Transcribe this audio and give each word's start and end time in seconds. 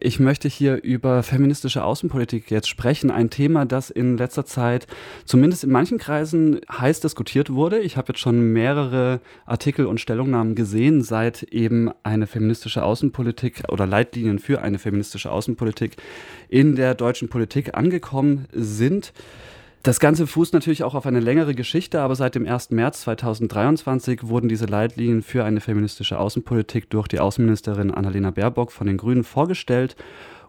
Ich 0.00 0.20
möchte 0.20 0.46
hier 0.46 0.84
über 0.84 1.24
feministische 1.24 1.82
Außenpolitik 1.82 2.52
jetzt 2.52 2.68
sprechen. 2.68 3.10
Ein 3.10 3.30
Thema, 3.30 3.64
das 3.64 3.90
in 3.90 4.16
letzter 4.16 4.46
Zeit 4.46 4.86
zumindest 5.24 5.64
in 5.64 5.70
manchen 5.70 5.98
Kreisen 5.98 6.60
heiß 6.70 7.00
diskutiert 7.00 7.52
wurde. 7.52 7.80
Ich 7.80 7.96
habe 7.96 8.12
jetzt 8.12 8.20
schon 8.20 8.52
mehrere 8.52 9.20
Artikel 9.44 9.86
und 9.86 10.00
Stellungnahmen 10.00 10.54
gesehen, 10.54 11.02
seit 11.02 11.42
eben 11.42 11.90
eine 12.04 12.28
feministische 12.28 12.84
Außenpolitik 12.84 13.64
oder 13.70 13.88
Leitlinien 13.88 14.38
für 14.38 14.62
eine 14.62 14.78
feministische 14.78 15.32
Außenpolitik 15.32 15.96
in 16.48 16.76
der 16.76 16.94
deutschen 16.94 17.28
Politik 17.28 17.76
angekommen 17.76 18.46
sind. 18.52 19.12
Das 19.82 20.00
Ganze 20.00 20.26
fußt 20.26 20.54
natürlich 20.54 20.82
auch 20.82 20.94
auf 20.94 21.06
eine 21.06 21.20
längere 21.20 21.54
Geschichte, 21.54 22.00
aber 22.00 22.16
seit 22.16 22.34
dem 22.34 22.46
1. 22.46 22.70
März 22.70 23.02
2023 23.02 24.26
wurden 24.26 24.48
diese 24.48 24.66
Leitlinien 24.66 25.22
für 25.22 25.44
eine 25.44 25.60
feministische 25.60 26.18
Außenpolitik 26.18 26.90
durch 26.90 27.06
die 27.06 27.20
Außenministerin 27.20 27.92
Annalena 27.92 28.32
Baerbock 28.32 28.72
von 28.72 28.88
den 28.88 28.96
Grünen 28.96 29.22
vorgestellt. 29.22 29.96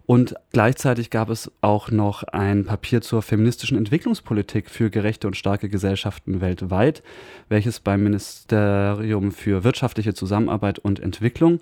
Und 0.08 0.34
gleichzeitig 0.52 1.12
gab 1.12 1.30
es 1.30 1.52
auch 1.62 1.92
noch 1.92 2.24
ein 2.24 2.66
Papier 2.66 3.02
zur 3.02 3.22
feministischen 3.22 3.78
Entwicklungspolitik 3.78 4.68
für 4.68 4.90
gerechte 4.90 5.28
und 5.28 5.38
starke 5.38 5.70
Gesellschaften 5.70 6.42
weltweit, 6.42 7.04
welches 7.48 7.80
beim 7.80 8.02
Ministerium 8.02 9.32
für 9.32 9.64
wirtschaftliche 9.64 10.16
Zusammenarbeit 10.16 10.80
und 10.80 11.00
Entwicklung 11.00 11.60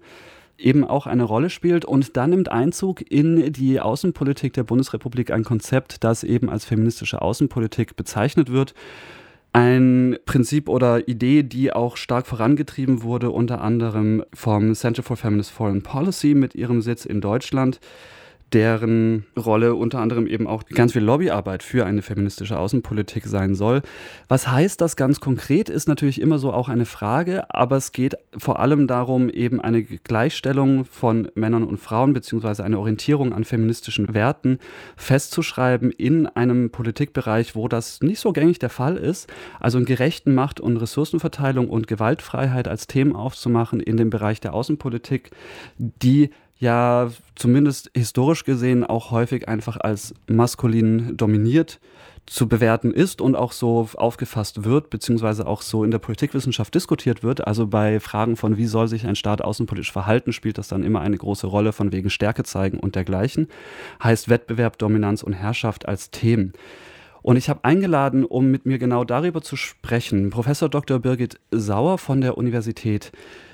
eben 0.58 0.84
auch 0.84 1.08
eine 1.08 1.24
Rolle 1.24 1.50
spielt. 1.50 1.86
Und 1.86 2.18
dann 2.18 2.32
nimmt 2.32 2.50
Einzug 2.50 3.10
in 3.12 3.52
die 3.52 3.80
Außenpolitik 3.80 4.54
der 4.54 4.64
Bundesrepublik 4.64 5.32
ein 5.32 5.44
Konzept, 5.44 6.04
das 6.04 6.24
eben 6.24 6.50
als 6.50 6.66
feministische 6.66 7.22
Außenpolitik 7.22 7.96
bezeichnet 7.96 8.52
wird. 8.52 8.74
Ein 9.54 10.18
Prinzip 10.26 10.70
oder 10.70 11.08
Idee, 11.08 11.44
die 11.44 11.74
auch 11.74 11.98
stark 11.98 12.28
vorangetrieben 12.28 13.02
wurde, 13.02 13.32
unter 13.32 13.62
anderem 13.62 14.24
vom 14.34 14.76
Center 14.76 15.04
for 15.04 15.18
Feminist 15.18 15.52
Foreign 15.52 15.82
Policy 15.82 16.36
mit 16.36 16.54
ihrem 16.54 16.82
Sitz 16.82 17.06
in 17.06 17.22
Deutschland 17.22 17.80
deren 18.54 19.26
Rolle 19.38 19.76
unter 19.76 20.00
anderem 20.00 20.26
eben 20.26 20.48
auch 20.48 20.64
ganz 20.66 20.94
viel 20.94 21.04
Lobbyarbeit 21.04 21.64
für 21.64 21.86
eine 21.86 22.02
feministische 22.02 22.58
Außenpolitik 22.58 23.26
sein 23.26 23.56
soll. 23.56 23.82
Was 24.30 24.48
heißt 24.48 24.80
das 24.80 24.96
ganz 24.96 25.20
konkret, 25.20 25.70
ist 25.70 25.88
natürlich 25.88 26.22
immer 26.22 26.40
so 26.40 26.54
auch 26.54 26.70
eine 26.70 26.86
Frage, 26.86 27.54
aber 27.54 27.76
es 27.76 27.92
geht 27.92 28.16
vor 28.38 28.60
allem 28.60 28.88
darum, 28.88 29.30
eben 29.30 29.60
eine 29.60 29.84
Gleichstellung 29.84 30.86
von 30.86 31.30
Männern 31.36 31.64
und 31.64 31.78
Frauen 31.78 32.14
beziehungsweise 32.14 32.64
eine 32.64 32.80
Orientierung 32.80 33.34
an 33.34 33.44
feministischen 33.44 34.14
Werten 34.14 34.60
festzuschreiben 34.96 35.92
in 35.92 36.28
einem 36.28 36.70
Politikbereich, 36.70 37.56
wo 37.56 37.68
das 37.68 38.02
nicht 38.02 38.20
so 38.20 38.32
gängig 38.32 38.60
der 38.60 38.70
Fall 38.70 38.96
ist. 38.96 39.28
Also 39.60 39.78
in 39.78 39.86
gerechten 39.86 40.34
Macht- 40.34 40.62
und 40.62 40.78
Ressourcenverteilung 40.78 41.70
und 41.70 41.88
Gewaltfreiheit 41.88 42.70
als 42.70 42.88
Themen 42.88 43.14
aufzumachen 43.14 43.82
in 43.82 43.98
dem 43.98 44.10
Bereich 44.10 44.40
der 44.40 44.54
Außenpolitik, 44.54 45.32
die 45.78 46.30
ja 46.60 47.10
zumindest 47.36 47.92
historisch 47.96 48.44
gesehen 48.44 48.84
auch 48.84 49.12
häufig 49.12 49.48
einfach 49.48 49.78
als 49.78 50.14
maskulin 50.28 51.16
dominiert 51.18 51.80
zu 52.28 52.50
bewerten 52.50 52.92
ist 52.92 53.22
und 53.22 53.36
auch 53.36 53.54
so 53.54 53.88
aufgefasst 53.96 54.66
wird, 54.66 54.90
beziehungsweise 54.90 55.48
auch 55.48 55.62
so 55.62 55.86
in 55.86 55.92
der 55.92 56.00
Politikwissenschaft 56.00 56.76
diskutiert 56.76 57.24
wird. 57.24 57.48
Also 57.48 57.68
bei 57.68 58.02
Fragen 58.02 58.36
von, 58.36 58.58
wie 58.58 58.66
soll 58.66 58.90
sich 58.90 59.08
ein 59.08 59.16
Staat 59.16 59.42
außenpolitisch 59.42 59.94
verhalten, 59.94 60.34
spielt 60.34 60.58
das 60.58 60.68
dann 60.68 60.84
immer 60.84 61.00
eine 61.00 61.18
große 61.18 61.48
Rolle 61.48 61.72
von 61.72 61.94
wegen 61.94 62.10
Stärke 62.10 62.44
zeigen 62.44 62.80
und 62.80 62.96
dergleichen. 62.96 63.48
Heißt 64.04 64.28
Wettbewerb, 64.28 64.78
Dominanz 64.78 65.24
und 65.24 65.34
Herrschaft 65.34 65.88
als 65.88 66.12
Themen. 66.12 66.52
Und 67.22 67.38
ich 67.38 67.50
habe 67.50 67.64
eingeladen, 67.64 68.26
um 68.26 68.52
mit 68.52 68.66
mir 68.66 68.78
genau 68.78 69.04
darüber 69.04 69.42
zu 69.42 69.56
sprechen, 69.56 70.30
Professor 70.30 70.70
Dr. 70.70 71.00
Birgit 71.00 71.40
Sauer 71.52 71.98
von 71.98 72.22
der 72.22 72.38
Universität 72.38 73.12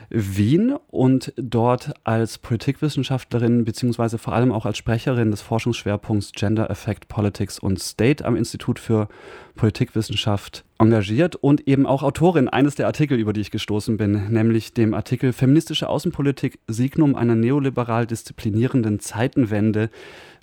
Wien 0.10 0.76
und 0.88 1.34
dort 1.36 1.94
als 2.04 2.38
Politikwissenschaftlerin 2.38 3.66
beziehungsweise 3.66 4.18
vor 4.18 4.34
allem 4.34 4.52
auch 4.52 4.66
als 4.66 4.78
Sprecherin 4.78 5.32
des 5.32 5.42
Forschungsschwerpunkts 5.42 6.32
Gender 6.34 6.70
Effect 6.70 7.08
Politics 7.08 7.60
und 7.60 7.80
State 7.80 8.26
am 8.26 8.36
Institut 8.36 8.80
für 8.80 9.08
Politikwissenschaft 9.56 10.66
engagiert 10.84 11.36
und 11.36 11.68
eben 11.68 11.86
auch 11.86 12.04
Autorin 12.04 12.50
eines 12.50 12.76
der 12.76 12.88
Artikel, 12.88 13.18
über 13.18 13.34
die 13.34 13.42
ich 13.42 13.52
gestoßen 13.52 13.98
bin, 13.98 14.32
nämlich 14.32 14.74
dem 14.74 14.94
Artikel 14.94 15.34
Feministische 15.34 15.90
Außenpolitik 15.90 16.60
Signum 16.68 17.16
einer 17.16 17.36
neoliberal 17.36 18.06
disziplinierenden 18.06 19.00
Zeitenwende, 19.00 19.90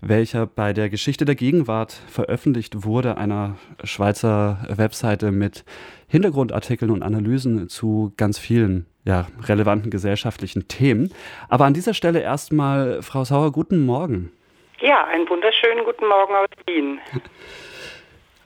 welcher 0.01 0.47
bei 0.47 0.73
der 0.73 0.89
Geschichte 0.89 1.25
der 1.25 1.35
Gegenwart 1.35 1.93
veröffentlicht 1.93 2.85
wurde, 2.85 3.17
einer 3.17 3.57
Schweizer 3.85 4.67
Webseite 4.69 5.31
mit 5.31 5.65
Hintergrundartikeln 6.09 6.91
und 6.91 7.03
Analysen 7.03 7.69
zu 7.69 8.13
ganz 8.17 8.39
vielen 8.39 8.87
ja, 9.05 9.27
relevanten 9.45 9.91
gesellschaftlichen 9.91 10.69
Themen. 10.69 11.13
Aber 11.49 11.65
an 11.65 11.75
dieser 11.75 11.95
Stelle 11.95 12.21
erstmal, 12.21 13.03
Frau 13.03 13.25
Sauer, 13.25 13.53
guten 13.53 13.85
Morgen. 13.85 14.33
Ja, 14.81 15.05
einen 15.07 15.29
wunderschönen 15.29 15.85
guten 15.85 16.07
Morgen 16.07 16.35
aus 16.35 16.49
Wien. 16.67 16.99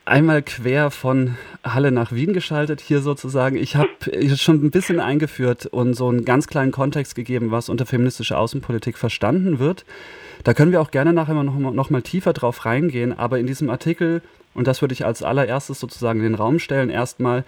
Einmal 0.06 0.42
quer 0.42 0.90
von 0.90 1.36
Halle 1.64 1.90
nach 1.90 2.12
Wien 2.12 2.34
geschaltet, 2.34 2.82
hier 2.82 3.00
sozusagen. 3.00 3.56
Ich 3.56 3.74
habe 3.74 3.88
schon 4.36 4.62
ein 4.62 4.70
bisschen 4.70 5.00
eingeführt 5.00 5.64
und 5.64 5.94
so 5.94 6.08
einen 6.08 6.26
ganz 6.26 6.46
kleinen 6.46 6.72
Kontext 6.72 7.14
gegeben, 7.14 7.50
was 7.50 7.70
unter 7.70 7.86
feministischer 7.86 8.38
Außenpolitik 8.38 8.98
verstanden 8.98 9.58
wird. 9.58 9.86
Da 10.42 10.52
können 10.52 10.72
wir 10.72 10.82
auch 10.82 10.90
gerne 10.90 11.14
nachher 11.14 11.42
noch, 11.42 11.58
noch 11.58 11.88
mal 11.88 12.02
tiefer 12.02 12.34
drauf 12.34 12.66
reingehen. 12.66 13.16
Aber 13.18 13.38
in 13.38 13.46
diesem 13.46 13.70
Artikel, 13.70 14.20
und 14.52 14.66
das 14.66 14.82
würde 14.82 14.92
ich 14.92 15.06
als 15.06 15.22
allererstes 15.22 15.80
sozusagen 15.80 16.18
in 16.18 16.26
den 16.26 16.34
Raum 16.34 16.58
stellen, 16.58 16.90
erstmal 16.90 17.44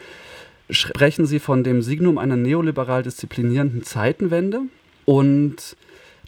sprechen 0.71 1.27
Sie 1.27 1.41
von 1.41 1.63
dem 1.63 1.83
Signum 1.83 2.17
einer 2.17 2.37
neoliberal 2.37 3.03
disziplinierenden 3.03 3.83
Zeitenwende. 3.83 4.63
Und 5.05 5.77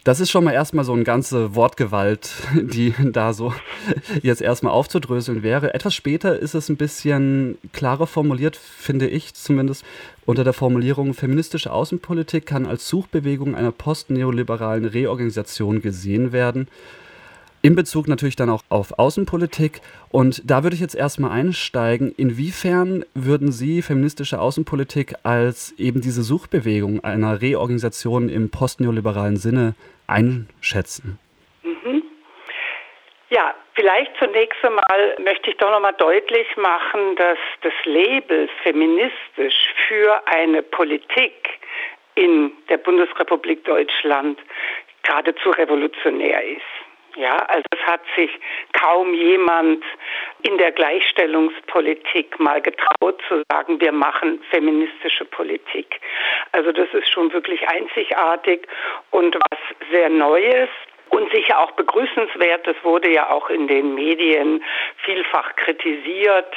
das 0.03 0.19
ist 0.19 0.31
schon 0.31 0.43
mal 0.43 0.53
erstmal 0.53 0.85
so 0.85 0.93
eine 0.93 1.03
ganze 1.03 1.55
Wortgewalt, 1.55 2.31
die 2.53 2.93
da 3.11 3.33
so 3.33 3.53
jetzt 4.21 4.41
erstmal 4.41 4.73
aufzudröseln 4.73 5.43
wäre. 5.43 5.73
Etwas 5.73 5.93
später 5.93 6.37
ist 6.37 6.55
es 6.55 6.69
ein 6.69 6.77
bisschen 6.77 7.57
klarer 7.73 8.07
formuliert, 8.07 8.55
finde 8.55 9.07
ich 9.07 9.33
zumindest, 9.33 9.83
unter 10.25 10.43
der 10.43 10.53
Formulierung 10.53 11.13
feministische 11.13 11.71
Außenpolitik 11.71 12.45
kann 12.45 12.65
als 12.65 12.87
Suchbewegung 12.87 13.55
einer 13.55 13.71
postneoliberalen 13.71 14.85
Reorganisation 14.85 15.81
gesehen 15.81 16.31
werden 16.31 16.67
in 17.61 17.75
Bezug 17.75 18.07
natürlich 18.07 18.35
dann 18.35 18.49
auch 18.49 18.63
auf 18.69 18.97
Außenpolitik. 18.97 19.81
Und 20.11 20.49
da 20.49 20.63
würde 20.63 20.75
ich 20.75 20.81
jetzt 20.81 20.95
erstmal 20.95 21.31
einsteigen. 21.31 22.13
Inwiefern 22.17 23.05
würden 23.13 23.51
Sie 23.51 23.81
feministische 23.81 24.39
Außenpolitik 24.39 25.15
als 25.23 25.73
eben 25.77 26.01
diese 26.01 26.21
Suchbewegung 26.21 27.03
einer 27.03 27.41
Reorganisation 27.41 28.29
im 28.29 28.49
postneoliberalen 28.49 29.37
Sinne 29.37 29.75
einschätzen? 30.07 31.19
Mhm. 31.63 32.03
Ja, 33.29 33.53
vielleicht 33.75 34.11
zunächst 34.17 34.63
einmal 34.63 35.15
möchte 35.23 35.51
ich 35.51 35.57
doch 35.57 35.69
nochmal 35.69 35.93
deutlich 35.93 36.47
machen, 36.57 37.15
dass 37.17 37.37
das 37.61 37.73
Label 37.83 38.49
feministisch 38.63 39.73
für 39.87 40.21
eine 40.27 40.63
Politik 40.63 41.33
in 42.15 42.51
der 42.69 42.77
Bundesrepublik 42.77 43.63
Deutschland 43.65 44.39
geradezu 45.03 45.51
revolutionär 45.51 46.43
ist. 46.43 46.78
Ja, 47.15 47.37
also 47.47 47.63
es 47.71 47.85
hat 47.85 48.01
sich 48.15 48.29
kaum 48.73 49.13
jemand 49.13 49.83
in 50.43 50.57
der 50.57 50.71
Gleichstellungspolitik 50.71 52.39
mal 52.39 52.61
getraut 52.61 53.21
zu 53.27 53.43
sagen, 53.51 53.81
wir 53.81 53.91
machen 53.91 54.41
feministische 54.51 55.25
Politik. 55.25 55.99
Also 56.51 56.71
das 56.71 56.87
ist 56.93 57.09
schon 57.09 57.33
wirklich 57.33 57.67
einzigartig 57.67 58.67
und 59.11 59.35
was 59.35 59.59
sehr 59.91 60.09
Neues 60.09 60.69
und 61.09 61.31
sicher 61.31 61.59
auch 61.59 61.71
begrüßenswert. 61.71 62.67
Das 62.67 62.75
wurde 62.83 63.09
ja 63.09 63.29
auch 63.29 63.49
in 63.49 63.67
den 63.67 63.95
Medien 63.95 64.63
vielfach 65.03 65.55
kritisiert, 65.55 66.53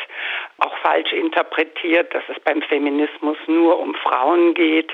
auch 0.59 0.77
falsch 0.79 1.12
interpretiert, 1.12 2.15
dass 2.15 2.23
es 2.29 2.39
beim 2.41 2.62
Feminismus 2.62 3.39
nur 3.47 3.79
um 3.79 3.95
Frauen 3.95 4.55
geht. 4.55 4.93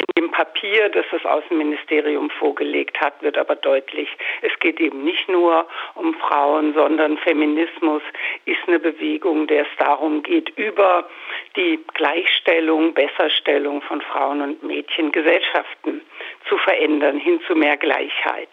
In 0.00 0.24
dem 0.24 0.30
Papier, 0.30 0.88
das 0.88 1.04
das 1.10 1.24
Außenministerium 1.24 2.30
vorgelegt 2.30 2.98
hat, 3.00 3.20
wird 3.22 3.36
aber 3.36 3.54
deutlich, 3.56 4.08
es 4.40 4.58
geht 4.60 4.80
eben 4.80 5.04
nicht 5.04 5.28
nur 5.28 5.66
um 5.94 6.14
Frauen, 6.14 6.72
sondern 6.72 7.18
Feminismus 7.18 8.02
ist 8.46 8.60
eine 8.66 8.78
Bewegung, 8.78 9.46
der 9.46 9.62
es 9.62 9.76
darum 9.78 10.22
geht, 10.22 10.48
über 10.56 11.08
die 11.56 11.78
Gleichstellung, 11.94 12.94
Besserstellung 12.94 13.82
von 13.82 14.00
Frauen 14.00 14.40
und 14.40 14.62
Mädchen 14.62 15.12
Gesellschaften 15.12 16.00
zu 16.48 16.56
verändern, 16.58 17.18
hin 17.18 17.40
zu 17.46 17.54
mehr 17.54 17.76
Gleichheit. 17.76 18.48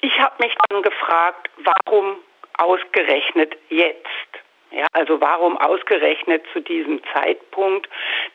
Ich 0.00 0.18
habe 0.18 0.42
mich 0.42 0.54
dann 0.68 0.82
gefragt, 0.82 1.50
warum 1.58 2.16
ausgerechnet 2.56 3.56
jetzt? 3.68 4.39
Ja, 4.72 4.86
also 4.92 5.20
warum 5.20 5.56
ausgerechnet 5.56 6.44
zu 6.52 6.60
diesem 6.60 7.00
Zeitpunkt? 7.12 7.88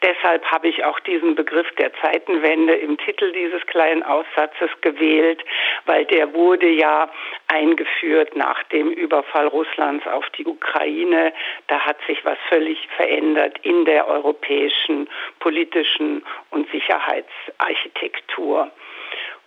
Deshalb 0.03 0.43
habe 0.51 0.67
ich 0.67 0.83
auch 0.83 0.99
diesen 0.99 1.33
Begriff 1.33 1.67
der 1.79 1.93
Zeitenwende 2.01 2.73
im 2.73 2.97
Titel 2.97 3.31
dieses 3.31 3.65
kleinen 3.67 4.03
Aussatzes 4.03 4.69
gewählt, 4.81 5.41
weil 5.85 6.03
der 6.05 6.33
wurde 6.33 6.67
ja 6.67 7.09
eingeführt 7.47 8.35
nach 8.35 8.61
dem 8.63 8.91
Überfall 8.91 9.47
Russlands 9.47 10.05
auf 10.07 10.29
die 10.31 10.45
Ukraine. 10.45 11.31
Da 11.67 11.79
hat 11.79 11.99
sich 12.05 12.25
was 12.25 12.37
völlig 12.49 12.85
verändert 12.97 13.57
in 13.61 13.85
der 13.85 14.05
europäischen 14.07 15.07
politischen 15.39 16.21
und 16.49 16.69
Sicherheitsarchitektur. 16.69 18.71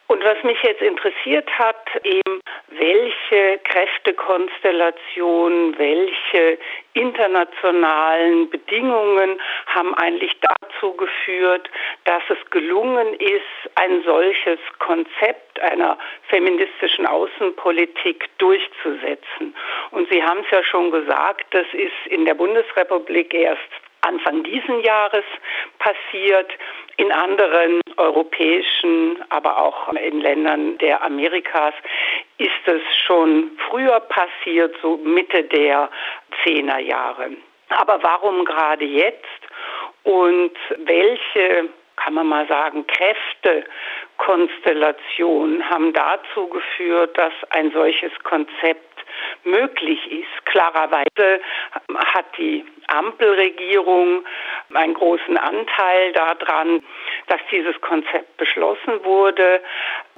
Und 0.09 0.25
was 0.25 0.43
mich 0.43 0.61
jetzt 0.63 0.81
interessiert 0.81 1.47
hat, 1.59 1.87
eben 2.03 2.41
welche 2.69 3.59
Kräftekonstellationen, 3.65 5.79
welche 5.79 6.59
internationalen 6.95 8.49
Bedingungen 8.49 9.39
haben 9.67 9.93
eigentlich 9.95 10.35
dazu 10.41 10.95
geführt, 10.95 11.69
dass 12.05 12.23
es 12.31 12.39
gelungen 12.51 13.13
ist, 13.21 13.43
ein 13.75 14.03
solches 14.05 14.59
Konzept 14.79 15.61
einer 15.61 15.99
feministischen 16.29 17.05
Außenpolitik 17.07 18.31
durchzusetzen. 18.39 19.55
Und 19.91 20.09
Sie 20.11 20.23
haben 20.23 20.41
es 20.41 20.51
ja 20.51 20.65
schon 20.65 20.91
gesagt, 20.91 21.45
das 21.51 21.67
ist 21.73 22.07
in 22.07 22.25
der 22.25 22.33
Bundesrepublik 22.35 23.35
erst 23.35 23.61
Anfang 24.03 24.45
diesen 24.45 24.81
Jahres 24.83 25.25
passiert. 25.79 26.51
In 26.99 27.11
anderen 27.13 27.81
europäischen, 27.97 29.23
aber 29.29 29.63
auch 29.63 29.93
in 29.93 30.21
Ländern 30.21 30.77
der 30.79 31.01
Amerikas 31.03 31.75
ist 32.39 32.67
es 32.67 32.83
schon 33.07 33.53
früher 33.69 34.01
passiert, 34.01 34.75
so 34.83 34.97
Mitte 34.97 35.45
der 35.45 35.89
Zehnerjahre. 36.43 37.31
Aber 37.69 38.03
warum 38.03 38.45
gerade 38.45 38.85
jetzt? 38.85 39.23
Und 40.03 40.57
welche 40.79 41.69
kann 41.97 42.15
man 42.15 42.27
mal 42.29 42.49
sagen, 42.49 42.87
Kräftekonstellationen 42.87 45.69
haben 45.69 45.93
dazu 45.93 46.49
geführt, 46.49 47.19
dass 47.19 47.35
ein 47.51 47.71
solches 47.73 48.13
Konzept 48.25 48.88
möglich 49.45 50.01
ist. 50.11 50.47
Klarerweise 50.47 51.41
hat 52.15 52.27
die 52.37 52.65
Ampelregierung 52.89 54.25
einen 54.75 54.95
großen 54.95 55.37
Anteil 55.37 56.13
daran, 56.13 56.83
dass 57.27 57.41
dieses 57.51 57.81
Konzept 57.81 58.37
beschlossen 58.37 59.05
wurde. 59.05 59.63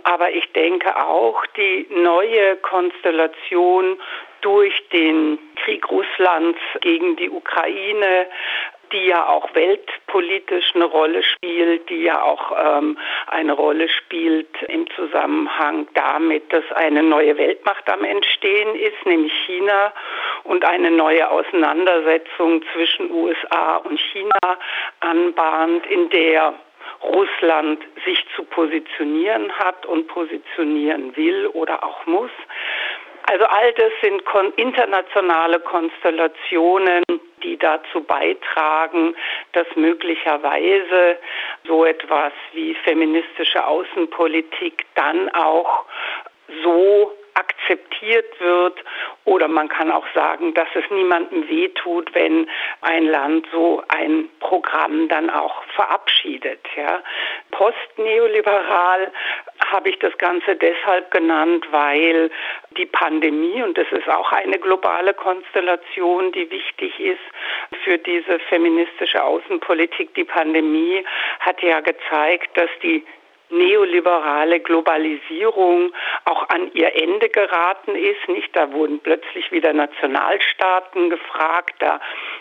Aber 0.05 0.31
ich 0.31 0.51
denke 0.53 0.97
auch, 0.97 1.45
die 1.57 1.87
neue 1.91 2.57
Konstellation 2.57 3.99
durch 4.41 4.75
den 4.91 5.39
Krieg 5.57 5.91
Russlands 5.91 6.59
gegen 6.81 7.17
die 7.17 7.29
Ukraine 7.29 8.27
die 8.93 9.07
ja 9.07 9.29
auch 9.29 9.55
weltpolitisch 9.55 10.75
eine 10.75 10.85
Rolle 10.85 11.23
spielt, 11.23 11.89
die 11.89 12.03
ja 12.03 12.23
auch 12.23 12.53
ähm, 12.59 12.99
eine 13.27 13.53
Rolle 13.53 13.89
spielt 13.89 14.63
im 14.69 14.89
Zusammenhang 14.91 15.89
damit, 15.95 16.53
dass 16.53 16.65
eine 16.73 17.03
neue 17.03 17.37
Weltmacht 17.37 17.89
am 17.91 18.05
Entstehen 18.05 18.75
ist, 18.75 19.07
nämlich 19.07 19.33
China, 19.47 19.93
und 20.45 20.65
eine 20.65 20.91
neue 20.91 21.31
Auseinandersetzung 21.31 22.63
zwischen 22.73 23.11
USA 23.11 23.77
und 23.77 24.01
China 24.01 24.59
anbahnt, 25.01 25.87
in 25.87 26.09
der 26.11 26.55
Russland 27.03 27.83
sich 28.05 28.25
zu 28.37 28.45
positionieren 28.45 29.53
hat 29.59 29.87
und 29.87 30.09
positionieren 30.09 31.17
will 31.17 31.47
oder 31.49 31.83
auch 31.85 32.05
muss. 32.07 32.31
Also 33.31 33.45
all 33.45 33.73
das 33.75 33.93
sind 34.03 34.23
internationale 34.57 35.61
Konstellationen, 35.61 37.05
die 37.43 37.57
dazu 37.57 38.03
beitragen, 38.03 39.15
dass 39.53 39.67
möglicherweise 39.77 41.19
so 41.67 41.85
etwas 41.85 42.33
wie 42.53 42.75
feministische 42.75 43.67
Außenpolitik 43.67 44.87
dann 44.95 45.29
auch 45.31 45.85
so 46.63 47.13
akzeptiert 47.35 48.41
wird 48.41 48.82
oder 49.25 49.49
man 49.49 49.69
kann 49.69 49.91
auch 49.91 50.06
sagen, 50.15 50.55
dass 50.55 50.69
es 50.75 50.85
niemandem 50.91 51.49
wehtut, 51.49 52.15
wenn 52.15 52.49
ein 52.81 53.06
Land 53.06 53.47
so 53.53 53.82
ein 53.88 54.29
Programm 54.41 55.09
dann 55.09 55.31
auch 55.31 55.62
verabschiedet. 55.75 56.61
Ja. 56.77 57.03
Postneoliberal 57.50 59.12
habe 59.67 59.91
ich 59.91 59.99
das 59.99 60.17
Ganze 60.19 60.56
deshalb 60.56 61.11
genannt, 61.11 61.67
weil 61.71 62.31
die 62.77 62.87
Pandemie, 62.87 63.62
und 63.62 63.76
das 63.76 63.91
ist 63.93 64.09
auch 64.09 64.33
eine 64.33 64.59
globale 64.59 65.15
Konstellation, 65.15 66.33
die 66.33 66.50
wichtig 66.50 66.99
ist 66.99 67.21
für 67.85 67.99
diese 67.99 68.38
feministische 68.49 69.23
Außenpolitik, 69.23 70.15
die 70.15 70.25
Pandemie 70.25 71.05
hat 71.41 71.62
ja 71.62 71.81
gezeigt, 71.81 72.56
dass 72.56 72.71
die 72.83 73.05
neoliberale 73.50 74.61
Globalisierung 74.61 75.93
auch 76.25 76.49
an 76.49 76.70
ihr 76.73 76.94
Ende 77.00 77.29
geraten 77.29 77.94
ist. 77.94 78.29
Nicht, 78.29 78.55
da 78.55 78.73
wurden 78.73 79.00
plötzlich 79.00 79.50
wieder 79.52 79.73
Nationalstaaten 79.73 81.11
gefragt, 81.11 81.75
da 81.79 82.00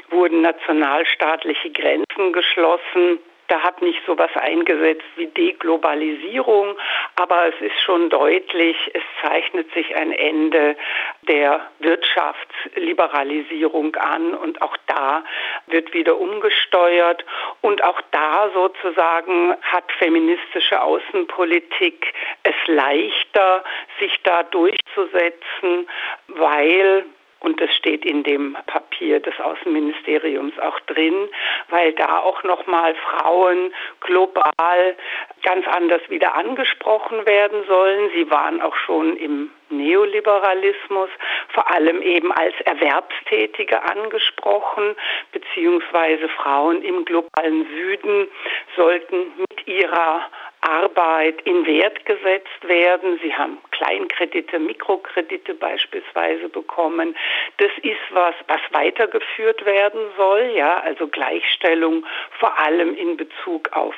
wurden 0.10 0.42
nationalstaatliche 0.42 1.72
Grenzen 1.72 2.34
geschlossen. 2.34 3.20
Da 3.50 3.62
hat 3.64 3.82
nicht 3.82 4.00
so 4.06 4.18
was 4.18 4.34
eingesetzt 4.36 5.04
wie 5.16 5.26
Deglobalisierung, 5.26 6.78
aber 7.16 7.48
es 7.48 7.60
ist 7.62 7.82
schon 7.82 8.12
deutlich, 8.12 8.78
es 8.94 9.02
zeichnet 9.24 9.74
sich 9.74 9.96
ein 9.96 10.12
Ende 10.12 10.76
der 11.24 11.62
Wirtschaftsliberalisierung 11.80 13.96
an 13.96 14.36
und 14.36 14.62
auch 14.62 14.78
da 14.86 15.24
wird 15.72 15.94
wieder 15.94 16.18
umgesteuert. 16.18 17.26
Und 17.62 17.84
auch 17.84 18.02
da 18.12 18.50
sozusagen 18.54 19.56
hat 19.62 19.92
feministische 19.98 20.82
Außenpolitik 20.82 22.14
es 22.44 22.56
leichter, 22.68 23.64
sich 24.00 24.20
da 24.24 24.44
durchzusetzen, 24.44 25.88
weil 26.28 27.06
und 27.42 27.62
das 27.62 27.74
steht 27.76 28.06
in 28.06 28.24
dem 28.24 28.58
Papier 29.00 29.22
des 29.22 29.40
Außenministeriums 29.40 30.60
auch 30.60 30.78
drin, 30.82 31.30
weil 31.70 31.94
da 31.94 32.20
auch 32.20 32.44
nochmal 32.44 32.94
Frauen 32.96 33.74
global 34.02 34.96
ganz 35.42 35.66
anders 35.68 36.02
wieder 36.10 36.36
angesprochen 36.36 37.26
werden 37.26 37.64
sollen. 37.66 38.10
Sie 38.14 38.30
waren 38.30 38.62
auch 38.62 38.76
schon 38.76 39.16
im 39.16 39.52
Neoliberalismus 39.70 41.10
vor 41.54 41.72
allem 41.72 42.02
eben 42.02 42.32
als 42.34 42.54
Erwerbstätige 42.66 43.82
angesprochen, 43.90 44.96
beziehungsweise 45.32 46.28
Frauen 46.30 46.82
im 46.82 47.06
globalen 47.06 47.68
Süden 47.68 48.28
sollten 48.76 49.32
mit 49.38 49.68
ihrer 49.68 50.28
Arbeit 50.62 51.42
in 51.44 51.66
Wert 51.66 52.06
gesetzt 52.06 52.68
werden. 52.68 53.20
Sie 53.24 53.34
haben 53.34 53.58
Kleinkredite, 53.72 54.60
Mikrokredite 54.60 55.54
beispielsweise 55.54 56.50
bekommen. 56.50 57.16
Das 57.58 57.72
ist 57.82 57.98
was, 58.12 58.36
was 58.48 58.62
weitergeführt 58.72 59.66
werden 59.66 60.02
soll, 60.18 60.52
ja, 60.56 60.80
also 60.80 61.08
Gleichstellung 61.08 62.06
vor 62.40 62.58
allem 62.60 62.96
in 62.96 63.18
Bezug 63.18 63.72
auf 63.74 63.96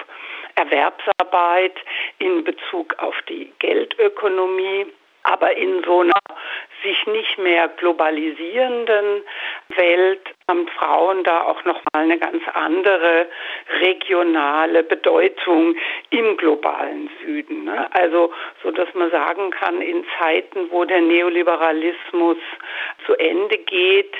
Erwerbsarbeit, 0.55 1.77
in 2.19 2.43
Bezug 2.43 2.95
auf 2.99 3.15
die 3.27 3.51
Geldökonomie. 3.59 4.85
Aber 5.23 5.55
in 5.55 5.83
so 5.83 6.01
einer 6.01 6.13
sich 6.83 7.05
nicht 7.05 7.37
mehr 7.37 7.67
globalisierenden 7.67 9.23
Welt 9.69 10.21
haben 10.51 10.67
Frauen 10.67 11.23
da 11.23 11.43
auch 11.43 11.63
nochmal 11.63 12.03
eine 12.03 12.19
ganz 12.19 12.43
andere 12.53 13.27
regionale 13.79 14.83
Bedeutung 14.83 15.75
im 16.09 16.35
globalen 16.35 17.09
Süden. 17.23 17.63
Ne? 17.63 17.87
Also, 17.93 18.33
so 18.61 18.71
dass 18.71 18.93
man 18.93 19.09
sagen 19.11 19.51
kann, 19.51 19.81
in 19.81 20.03
Zeiten, 20.19 20.69
wo 20.69 20.83
der 20.83 20.99
Neoliberalismus 20.99 22.35
zu 23.05 23.15
Ende 23.15 23.57
geht, 23.59 24.13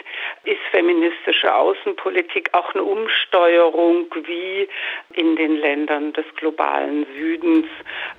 ist 0.46 0.62
feministische 0.72 1.54
Außenpolitik 1.54 2.50
auch 2.54 2.74
eine 2.74 2.84
Umsteuerung, 2.84 4.06
wie 4.24 4.70
in 5.14 5.36
den 5.36 5.58
Ländern 5.58 6.14
des 6.14 6.26
globalen 6.38 7.06
Südens 7.14 7.68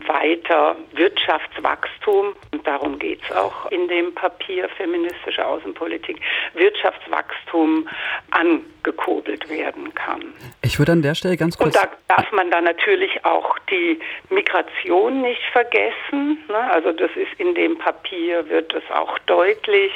weiter 0.07 0.77
Wirtschaftswachstum, 0.93 2.35
und 2.53 2.67
darum 2.67 2.99
geht 2.99 3.21
es 3.23 3.35
auch 3.35 3.71
in 3.71 3.89
dem 3.89 4.15
Papier 4.15 4.69
feministische 4.69 5.47
Außenpolitik, 5.47 6.21
Wirtschaftswachstum 6.53 7.89
angekurbelt 8.31 9.49
werden 9.49 9.95
kann. 9.95 10.23
Ich 10.63 10.79
würde 10.79 10.93
an 10.93 11.03
der 11.03 11.15
Stelle 11.15 11.37
ganz 11.37 11.57
kurz. 11.57 11.77
Und 11.77 11.85
da 11.85 11.89
darf 12.09 12.31
man 12.33 12.51
dann 12.51 12.65
natürlich 12.65 13.25
auch 13.25 13.59
die 13.71 13.99
Migration 14.31 15.23
nicht 15.23 15.43
vergessen. 15.53 16.39
Ne? 16.49 16.71
Also 16.71 16.93
das 16.93 17.11
ist 17.17 17.33
in 17.39 17.55
dem 17.55 17.79
Papier 17.79 18.49
wird 18.49 18.73
es 18.75 18.83
auch 18.95 19.19
deutlich. 19.21 19.93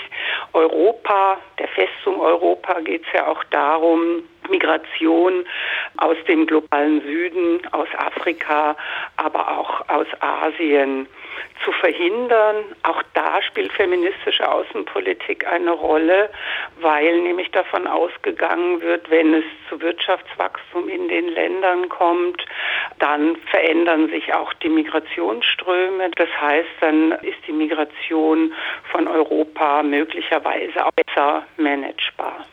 Europa, 0.53 1.39
der 1.59 1.69
Festung 1.69 2.21
Europa 2.21 2.81
geht 2.81 3.03
es 3.07 3.13
ja 3.13 3.27
auch 3.27 3.43
darum, 3.45 4.23
Migration 4.49 5.45
aus 5.97 6.17
dem 6.29 6.47
globalen 6.47 7.01
Süden, 7.03 7.61
aus 7.73 7.89
Afrika, 7.97 8.77
aber 9.17 9.59
auch 9.59 9.89
aus 9.89 10.07
Asien 10.21 11.09
zu 11.65 11.73
verhindern. 11.73 12.57
Auch 12.83 13.03
da 13.15 13.43
spielt 13.43 13.73
feministische 13.73 14.51
Außenpolitik 14.51 15.47
eine 15.47 15.73
Rolle, 15.73 16.31
weil 16.81 17.21
nämlich 17.21 17.51
davon 17.51 17.87
ausgegangen 17.87 18.81
wird, 18.81 19.11
wenn 19.11 19.35
es 19.35 19.45
zu 19.69 19.81
Wirtschaftswachstum 19.81 20.89
in 20.89 21.09
den 21.09 21.29
Ländern 21.29 21.89
kommt, 21.89 22.45
dann 22.99 23.37
verändern 23.51 24.09
sich 24.09 24.33
auch 24.33 24.53
die 24.55 24.69
Migrationsströme. 24.69 26.11
Das 26.17 26.29
heißt, 26.41 26.69
dann 26.81 27.13
ist 27.13 27.39
die 27.47 27.53
Migration 27.53 28.55
von 28.91 29.09
Europa 29.09 29.83
möglicherweise 29.83 30.87
auch 30.87 30.93
besser 30.93 31.47
managebar. 31.57 32.47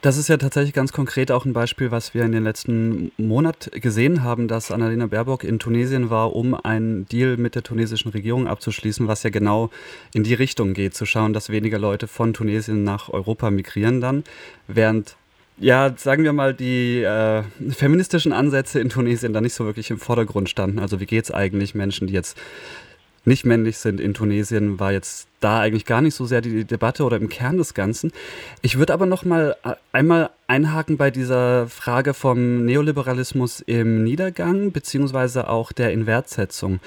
Das 0.00 0.16
ist 0.16 0.28
ja 0.28 0.36
tatsächlich 0.36 0.74
ganz 0.74 0.92
konkret 0.92 1.32
auch 1.32 1.44
ein 1.44 1.52
Beispiel, 1.52 1.90
was 1.90 2.14
wir 2.14 2.22
in 2.22 2.30
den 2.30 2.44
letzten 2.44 3.10
Monat 3.16 3.68
gesehen 3.72 4.22
haben, 4.22 4.46
dass 4.46 4.70
Annalena 4.70 5.08
Baerbock 5.08 5.42
in 5.42 5.58
Tunesien 5.58 6.08
war, 6.08 6.36
um 6.36 6.54
einen 6.54 7.08
Deal 7.08 7.36
mit 7.36 7.56
der 7.56 7.64
tunesischen 7.64 8.12
Regierung 8.12 8.46
abzuschließen, 8.46 9.08
was 9.08 9.24
ja 9.24 9.30
genau 9.30 9.70
in 10.14 10.22
die 10.22 10.34
Richtung 10.34 10.72
geht, 10.72 10.94
zu 10.94 11.04
schauen, 11.04 11.32
dass 11.32 11.50
weniger 11.50 11.80
Leute 11.80 12.06
von 12.06 12.32
Tunesien 12.32 12.84
nach 12.84 13.08
Europa 13.08 13.50
migrieren 13.50 14.00
dann, 14.00 14.22
während 14.68 15.16
ja, 15.60 15.92
sagen 15.96 16.22
wir 16.22 16.32
mal, 16.32 16.54
die 16.54 17.02
äh, 17.02 17.42
feministischen 17.70 18.32
Ansätze 18.32 18.78
in 18.78 18.90
Tunesien 18.90 19.32
da 19.32 19.40
nicht 19.40 19.54
so 19.54 19.64
wirklich 19.64 19.90
im 19.90 19.98
Vordergrund 19.98 20.48
standen. 20.48 20.78
Also 20.78 21.00
wie 21.00 21.06
geht 21.06 21.24
es 21.24 21.30
eigentlich 21.32 21.74
Menschen, 21.74 22.06
die 22.06 22.14
jetzt 22.14 22.38
nicht 23.28 23.44
männlich 23.44 23.78
sind 23.78 24.00
in 24.00 24.14
Tunesien, 24.14 24.80
war 24.80 24.92
jetzt 24.92 25.28
da 25.40 25.60
eigentlich 25.60 25.84
gar 25.84 26.00
nicht 26.00 26.14
so 26.14 26.26
sehr 26.26 26.40
die 26.40 26.64
Debatte 26.64 27.04
oder 27.04 27.16
im 27.16 27.28
Kern 27.28 27.58
des 27.58 27.74
Ganzen. 27.74 28.10
Ich 28.62 28.78
würde 28.78 28.92
aber 28.92 29.06
noch 29.06 29.24
mal 29.24 29.56
äh, 29.64 29.74
einmal 29.92 30.30
einhaken 30.48 30.96
bei 30.96 31.10
dieser 31.10 31.68
Frage 31.68 32.14
vom 32.14 32.64
Neoliberalismus 32.64 33.60
im 33.60 34.02
Niedergang 34.02 34.72
beziehungsweise 34.72 35.48
auch 35.48 35.70
der 35.70 35.92
Inwertsetzung. 35.92 36.80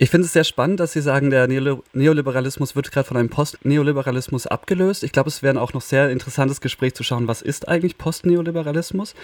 Ich 0.00 0.10
finde 0.10 0.26
es 0.26 0.32
sehr 0.32 0.44
spannend, 0.44 0.78
dass 0.78 0.92
Sie 0.92 1.00
sagen, 1.00 1.30
der 1.30 1.48
Neoliberalismus 1.48 2.76
wird 2.76 2.92
gerade 2.92 3.08
von 3.08 3.16
einem 3.16 3.30
Postneoliberalismus 3.30 4.46
abgelöst. 4.46 5.02
Ich 5.02 5.10
glaube, 5.10 5.28
es 5.28 5.42
wäre 5.42 5.60
auch 5.60 5.72
noch 5.72 5.82
sehr 5.82 6.10
interessantes 6.10 6.60
Gespräch 6.60 6.94
zu 6.94 7.02
schauen, 7.02 7.26
was 7.26 7.42
ist 7.42 7.66
eigentlich 7.66 7.98
Postneoliberalismus. 7.98 9.16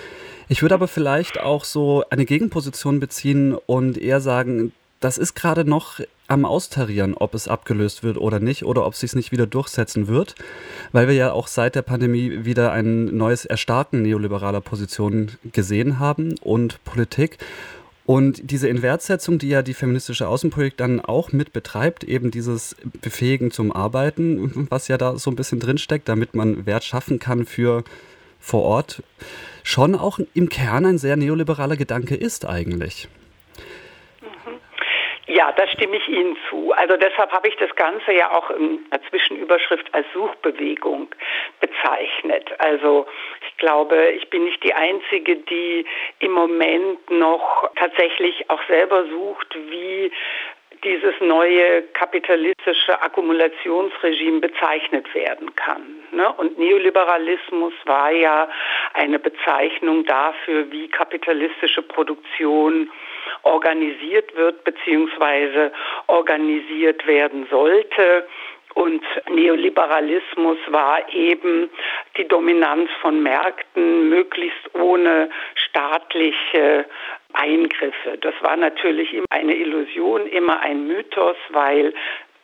Ich 0.48 0.62
würde 0.62 0.74
aber 0.74 0.88
vielleicht 0.88 1.38
auch 1.38 1.62
so 1.62 2.02
eine 2.10 2.24
Gegenposition 2.24 2.98
beziehen 2.98 3.54
und 3.54 3.96
eher 3.98 4.20
sagen, 4.20 4.72
das 4.98 5.16
ist 5.16 5.34
gerade 5.34 5.64
noch 5.64 6.00
am 6.26 6.44
Austarieren, 6.44 7.14
ob 7.14 7.34
es 7.34 7.48
abgelöst 7.48 8.02
wird 8.02 8.16
oder 8.16 8.40
nicht 8.40 8.64
oder 8.64 8.86
ob 8.86 8.94
es 8.94 9.00
sich 9.00 9.14
nicht 9.14 9.32
wieder 9.32 9.46
durchsetzen 9.46 10.08
wird, 10.08 10.34
weil 10.92 11.06
wir 11.06 11.14
ja 11.14 11.32
auch 11.32 11.48
seit 11.48 11.74
der 11.74 11.82
Pandemie 11.82 12.44
wieder 12.44 12.72
ein 12.72 13.16
neues 13.16 13.44
Erstarken 13.44 14.02
neoliberaler 14.02 14.60
Positionen 14.60 15.32
gesehen 15.52 15.98
haben 15.98 16.34
und 16.40 16.82
Politik. 16.84 17.38
Und 18.06 18.50
diese 18.50 18.68
Inwertsetzung, 18.68 19.38
die 19.38 19.48
ja 19.48 19.62
die 19.62 19.72
feministische 19.72 20.28
Außenpolitik 20.28 20.76
dann 20.76 21.00
auch 21.00 21.32
mit 21.32 21.52
betreibt, 21.52 22.04
eben 22.04 22.30
dieses 22.30 22.76
Befähigen 23.00 23.50
zum 23.50 23.72
Arbeiten, 23.72 24.66
was 24.70 24.88
ja 24.88 24.98
da 24.98 25.18
so 25.18 25.30
ein 25.30 25.36
bisschen 25.36 25.60
drinsteckt, 25.60 26.08
damit 26.08 26.34
man 26.34 26.66
Wert 26.66 26.84
schaffen 26.84 27.18
kann 27.18 27.46
für 27.46 27.82
vor 28.40 28.62
Ort, 28.62 29.02
schon 29.62 29.94
auch 29.94 30.20
im 30.34 30.50
Kern 30.50 30.84
ein 30.84 30.98
sehr 30.98 31.16
neoliberaler 31.16 31.76
Gedanke 31.76 32.14
ist 32.14 32.44
eigentlich. 32.44 33.08
Ja, 35.26 35.52
da 35.52 35.66
stimme 35.68 35.96
ich 35.96 36.06
Ihnen 36.08 36.36
zu. 36.50 36.72
Also 36.72 36.96
deshalb 36.96 37.32
habe 37.32 37.48
ich 37.48 37.56
das 37.56 37.74
Ganze 37.76 38.12
ja 38.12 38.30
auch 38.32 38.50
in 38.50 38.84
der 38.90 39.02
Zwischenüberschrift 39.08 39.92
als 39.94 40.06
Suchbewegung 40.12 41.08
bezeichnet. 41.60 42.50
Also 42.58 43.06
ich 43.48 43.56
glaube, 43.56 44.10
ich 44.10 44.28
bin 44.28 44.44
nicht 44.44 44.62
die 44.62 44.74
Einzige, 44.74 45.36
die 45.36 45.86
im 46.18 46.32
Moment 46.32 47.10
noch 47.10 47.70
tatsächlich 47.76 48.50
auch 48.50 48.62
selber 48.68 49.06
sucht, 49.06 49.54
wie 49.70 50.12
dieses 50.84 51.14
neue 51.20 51.82
kapitalistische 51.94 53.00
Akkumulationsregime 53.00 54.40
bezeichnet 54.40 55.12
werden 55.14 55.54
kann. 55.56 55.82
Ne? 56.12 56.30
Und 56.34 56.58
Neoliberalismus 56.58 57.72
war 57.86 58.10
ja 58.10 58.48
eine 58.92 59.18
Bezeichnung 59.18 60.04
dafür, 60.04 60.70
wie 60.70 60.88
kapitalistische 60.88 61.80
Produktion 61.80 62.90
organisiert 63.42 64.34
wird 64.36 64.64
bzw. 64.64 65.70
organisiert 66.06 67.06
werden 67.06 67.46
sollte. 67.50 68.26
Und 68.74 69.04
Neoliberalismus 69.30 70.58
war 70.66 71.08
eben 71.12 71.70
die 72.16 72.26
Dominanz 72.26 72.90
von 73.00 73.22
Märkten, 73.22 74.08
möglichst 74.08 74.74
ohne 74.74 75.30
staatliche 75.54 76.84
Eingriffe. 77.34 78.18
Das 78.20 78.34
war 78.40 78.56
natürlich 78.56 79.14
immer 79.14 79.26
eine 79.30 79.54
Illusion, 79.54 80.26
immer 80.26 80.60
ein 80.60 80.88
Mythos, 80.88 81.36
weil 81.50 81.94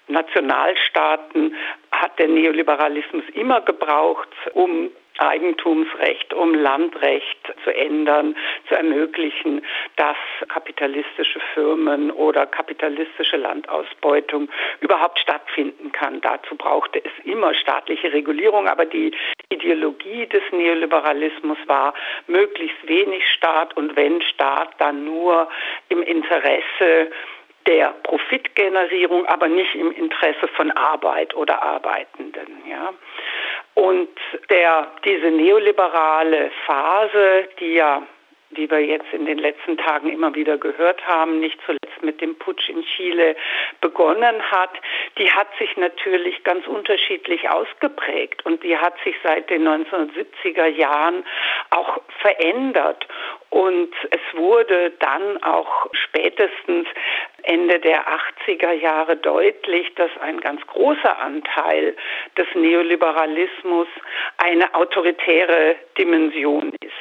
Nationalstaaten 0.07 1.57
hat 1.91 2.19
der 2.19 2.29
Neoliberalismus 2.29 3.25
immer 3.35 3.61
gebraucht, 3.61 4.29
um 4.55 4.91
Eigentumsrecht, 5.19 6.33
um 6.33 6.55
Landrecht 6.55 7.55
zu 7.65 7.75
ändern, 7.75 8.37
zu 8.69 8.75
ermöglichen, 8.75 9.65
dass 9.97 10.17
kapitalistische 10.49 11.41
Firmen 11.55 12.11
oder 12.11 12.47
kapitalistische 12.47 13.37
Landausbeutung 13.37 14.49
überhaupt 14.81 15.19
stattfinden 15.19 15.93
kann. 15.93 16.21
Dazu 16.21 16.55
brauchte 16.57 17.03
es 17.05 17.13
immer 17.25 17.55
staatliche 17.55 18.13
Regulierung, 18.13 18.67
aber 18.67 18.87
die 18.87 19.13
Ideologie 19.51 20.27
des 20.27 20.43
Neoliberalismus 20.53 21.59
war 21.67 21.95
möglichst 22.27 22.87
wenig 22.87 23.27
Staat 23.29 23.77
und 23.77 23.97
wenn 23.97 24.23
Staat, 24.23 24.71
dann 24.79 25.05
nur 25.05 25.49
im 25.89 26.03
Interesse 26.03 27.11
der 27.67 27.95
Profitgenerierung, 28.03 29.27
aber 29.27 29.49
nicht 29.49 29.75
im 29.75 29.93
Interesse 29.93 30.49
von 30.57 30.71
Arbeit 30.73 31.35
oder 31.35 31.63
Arbeitenden. 31.63 32.63
Ja. 32.69 32.93
Und 33.81 34.11
der, 34.51 34.89
diese 35.07 35.31
neoliberale 35.31 36.51
Phase, 36.67 37.49
die 37.59 37.75
ja 37.75 38.03
die 38.51 38.71
wir 38.71 38.81
jetzt 38.81 39.13
in 39.13 39.27
den 39.27 39.39
letzten 39.39 39.77
Tagen 39.77 40.11
immer 40.11 40.35
wieder 40.35 40.59
gehört 40.59 41.07
haben, 41.07 41.41
nicht 41.41 41.59
zuletzt 41.65 42.03
mit 42.03 42.21
dem 42.21 42.37
Putsch 42.37 42.69
in 42.69 42.83
Chile 42.83 43.37
begonnen 43.81 44.43
hat, 44.51 44.71
die 45.19 45.31
hat 45.31 45.49
sich 45.59 45.77
natürlich 45.77 46.43
ganz 46.45 46.67
unterschiedlich 46.67 47.49
ausgeprägt 47.49 48.45
und 48.45 48.63
die 48.63 48.77
hat 48.77 48.95
sich 49.05 49.15
seit 49.23 49.51
den 49.51 49.67
1970er 49.67 50.67
Jahren 50.67 51.25
auch 51.71 52.01
verändert. 52.21 53.07
Und 53.51 53.93
es 54.11 54.39
wurde 54.39 54.93
dann 55.01 55.43
auch 55.43 55.89
spätestens 55.93 56.87
Ende 57.43 57.81
der 57.81 58.07
80er 58.07 58.73
Jahre 58.73 59.17
deutlich, 59.17 59.93
dass 59.97 60.11
ein 60.21 60.41
ganz 60.41 60.65
großer 60.67 61.19
Anteil 61.19 61.97
des 62.37 62.47
Neoliberalismus 62.55 63.89
eine 64.39 64.73
autoritäre 64.75 65.77
Dimension 65.99 66.73
ist. 66.81 66.93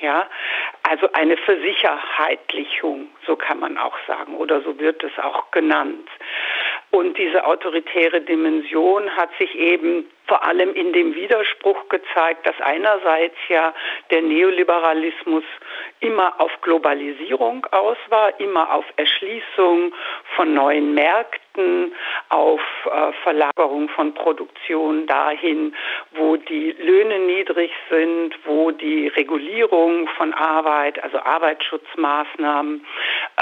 Ja, 0.00 0.28
also 0.82 1.08
eine 1.12 1.36
Versicherheitlichung, 1.36 3.08
so 3.26 3.36
kann 3.36 3.60
man 3.60 3.78
auch 3.78 3.96
sagen, 4.06 4.36
oder 4.36 4.60
so 4.62 4.78
wird 4.78 5.02
es 5.04 5.16
auch 5.18 5.50
genannt. 5.50 6.08
Und 6.90 7.16
diese 7.16 7.44
autoritäre 7.46 8.20
Dimension 8.20 9.08
hat 9.16 9.30
sich 9.38 9.54
eben 9.54 10.06
vor 10.32 10.46
allem 10.46 10.72
in 10.72 10.94
dem 10.94 11.14
Widerspruch 11.14 11.90
gezeigt, 11.90 12.46
dass 12.46 12.58
einerseits 12.62 13.36
ja 13.50 13.74
der 14.10 14.22
Neoliberalismus 14.22 15.44
immer 16.00 16.40
auf 16.40 16.50
Globalisierung 16.62 17.66
aus 17.70 17.98
war, 18.08 18.40
immer 18.40 18.72
auf 18.72 18.86
Erschließung 18.96 19.92
von 20.34 20.54
neuen 20.54 20.94
Märkten, 20.94 21.94
auf 22.30 22.62
äh, 22.86 23.12
Verlagerung 23.22 23.90
von 23.90 24.14
Produktion 24.14 25.06
dahin, 25.06 25.74
wo 26.12 26.36
die 26.36 26.72
Löhne 26.72 27.18
niedrig 27.18 27.70
sind, 27.90 28.34
wo 28.46 28.70
die 28.70 29.08
Regulierung 29.08 30.08
von 30.16 30.32
Arbeit, 30.32 31.02
also 31.04 31.18
Arbeitsschutzmaßnahmen 31.18 32.86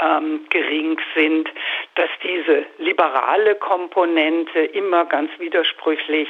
ähm, 0.03 0.45
gering 0.49 0.99
sind, 1.15 1.49
dass 1.95 2.09
diese 2.21 2.65
liberale 2.79 3.55
Komponente 3.55 4.59
immer 4.59 5.05
ganz 5.05 5.31
widersprüchlich 5.39 6.27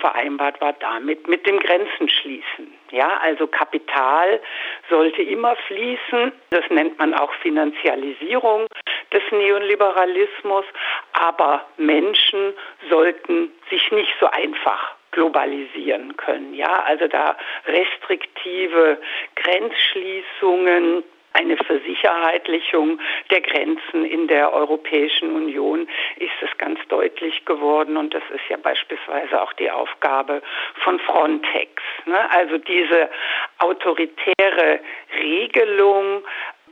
vereinbart 0.00 0.60
war 0.60 0.72
damit 0.74 1.26
mit 1.28 1.46
dem 1.46 1.58
Grenzenschließen. 1.58 2.72
Ja, 2.90 3.18
also 3.22 3.46
Kapital 3.46 4.40
sollte 4.88 5.22
immer 5.22 5.56
fließen. 5.66 6.32
Das 6.50 6.64
nennt 6.70 6.98
man 6.98 7.14
auch 7.14 7.32
Finanzialisierung 7.34 8.66
des 9.12 9.22
Neoliberalismus. 9.30 10.64
Aber 11.12 11.64
Menschen 11.76 12.54
sollten 12.88 13.52
sich 13.70 13.90
nicht 13.90 14.14
so 14.20 14.26
einfach 14.26 14.94
globalisieren 15.14 16.16
können. 16.16 16.54
Ja, 16.54 16.82
also 16.84 17.06
da 17.06 17.36
restriktive 17.66 19.00
Grenzschließungen, 19.36 21.04
eine 21.34 21.56
Versicherheitlichung 21.56 23.00
der 23.30 23.40
Grenzen 23.40 24.04
in 24.04 24.28
der 24.28 24.52
Europäischen 24.52 25.34
Union 25.34 25.88
ist 26.16 26.32
es 26.40 26.56
ganz 26.58 26.78
deutlich 26.88 27.44
geworden 27.44 27.96
und 27.96 28.14
das 28.14 28.22
ist 28.30 28.48
ja 28.48 28.56
beispielsweise 28.56 29.42
auch 29.42 29.52
die 29.54 29.70
Aufgabe 29.70 30.42
von 30.82 30.98
Frontex. 31.00 31.82
Ne? 32.06 32.30
Also 32.30 32.58
diese 32.58 33.10
autoritäre 33.58 34.80
Regelung 35.20 36.22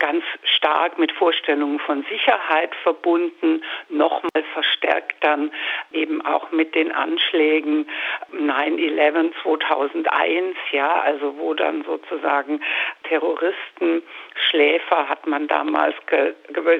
ganz 0.02 0.25
stark 0.56 0.99
mit 0.99 1.12
Vorstellungen 1.12 1.78
von 1.78 2.04
Sicherheit 2.11 2.75
verbunden, 2.82 3.62
nochmal 3.88 4.42
verstärkt 4.52 5.14
dann 5.21 5.52
eben 5.92 6.21
auch 6.26 6.50
mit 6.50 6.75
den 6.75 6.90
Anschlägen 6.90 7.88
9-11 8.32 9.30
2001, 9.42 10.56
ja, 10.73 11.02
also 11.02 11.38
wo 11.38 11.54
dann 11.54 11.85
sozusagen 11.85 12.61
Terroristen, 13.04 14.02
Schläfer 14.50 15.09
hat 15.09 15.25
man 15.28 15.47
damals 15.47 15.94
ge 16.09 16.35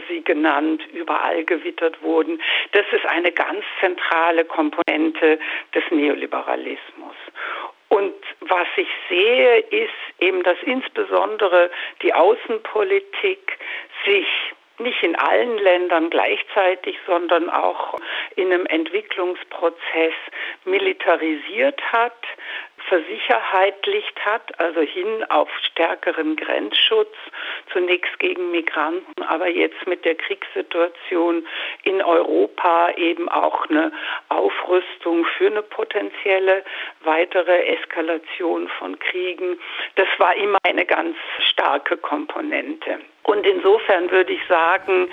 sie 0.09 0.25
genannt, 0.25 0.83
überall 0.93 1.45
gewittert 1.45 2.03
wurden. 2.03 2.43
Das 2.73 2.87
ist 2.91 3.07
eine 3.07 3.31
ganz 3.31 3.65
zentrale 3.79 4.45
Komponente 4.45 5.39
des 5.75 5.85
Neoliberalismus. 5.91 7.15
Und 7.93 8.15
was 8.41 8.69
ich 8.77 8.89
sehe, 9.11 9.59
ist 9.59 9.93
eben, 10.19 10.43
dass 10.45 10.57
insbesondere 10.63 11.71
die 12.01 12.15
Außenpolitik 12.15 13.59
sich 14.07 14.27
nicht 14.79 15.03
in 15.03 15.15
allen 15.15 15.59
Ländern 15.59 16.09
gleichzeitig, 16.09 16.97
sondern 17.07 17.51
auch 17.51 18.01
in 18.37 18.51
einem 18.51 18.65
Entwicklungsprozess 18.65 20.15
militarisiert 20.65 21.83
hat, 21.93 22.17
versicherheitlicht 22.93 24.23
hat, 24.23 24.61
also 24.61 24.83
hin 24.83 25.25
auf 25.31 25.49
stärkeren 25.71 26.37
Grenzschutz, 26.37 27.15
zunächst 27.73 28.19
gegen 28.19 28.51
Migranten, 28.51 29.23
aber 29.23 29.49
jetzt 29.49 29.87
mit 29.87 30.05
der 30.05 30.15
Kriegssituation 30.15 31.47
in 31.85 32.03
Europa 32.03 32.91
eben 32.97 33.31
auch 33.31 33.67
eine 33.71 33.93
Aufrüstung 34.29 35.25
für 35.39 35.47
eine 35.47 35.63
potenzielle 35.63 36.65
weitere 37.01 37.65
Eskalation 37.65 38.69
von 38.79 38.99
Kriegen. 38.99 39.59
Das 39.95 40.09
war 40.19 40.37
immer 40.37 40.59
eine 40.65 40.85
ganz 40.85 41.17
starke 41.39 41.97
Komponente. 41.97 42.99
Und 43.23 43.47
insofern 43.47 44.11
würde 44.11 44.33
ich 44.33 44.47
sagen, 44.49 45.09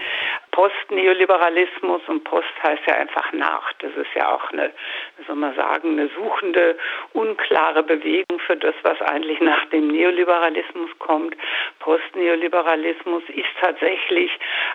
Postneoliberalismus 0.52 2.02
und 2.08 2.24
Post 2.24 2.48
heißt 2.64 2.84
ja 2.88 2.96
einfach 2.96 3.32
nach. 3.34 3.72
Das 3.80 3.92
ist 3.96 4.14
ja 4.16 4.34
auch 4.34 4.52
eine, 4.52 4.72
wie 5.18 5.26
soll 5.26 5.36
man 5.36 5.56
sagen, 5.56 5.92
eine 5.92 6.10
suchende, 6.10 6.78
unklare 7.14 7.84
Bewegung 7.84 8.40
für 8.40 8.58
das, 8.58 8.76
was 8.84 9.02
eigentlich 9.02 9.40
nach 9.42 9.66
dem 9.66 9.88
Neoliberalismus 9.88 10.90
kommt. 11.00 11.36
Postneoliberalismus 11.80 13.24
ist 13.30 13.50
tatsächlich 13.62 14.32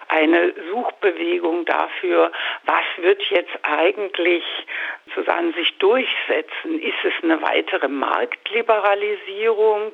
eine 0.08 0.54
Suchbewegung 0.70 1.64
dafür, 1.64 2.30
was 2.64 2.84
wird 2.98 3.22
jetzt 3.30 3.56
eigentlich 3.62 4.44
sozusagen 5.14 5.52
sich 5.54 5.76
durchsetzen? 5.78 6.80
Ist 6.80 7.04
es 7.04 7.12
eine 7.22 7.40
weitere 7.42 7.88
Marktliberalisierung 7.88 9.92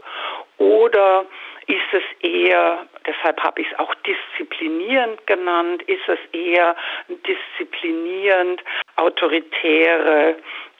oder 0.60 1.24
ist 1.66 1.92
es 1.92 2.02
eher, 2.22 2.86
deshalb 3.06 3.40
habe 3.42 3.62
ich 3.62 3.68
es 3.72 3.78
auch 3.78 3.94
disziplinierend 4.06 5.26
genannt, 5.26 5.82
ist 5.84 6.06
es 6.06 6.18
eher 6.32 6.76
disziplinierend 7.08 8.62
autoritäre 8.96 10.36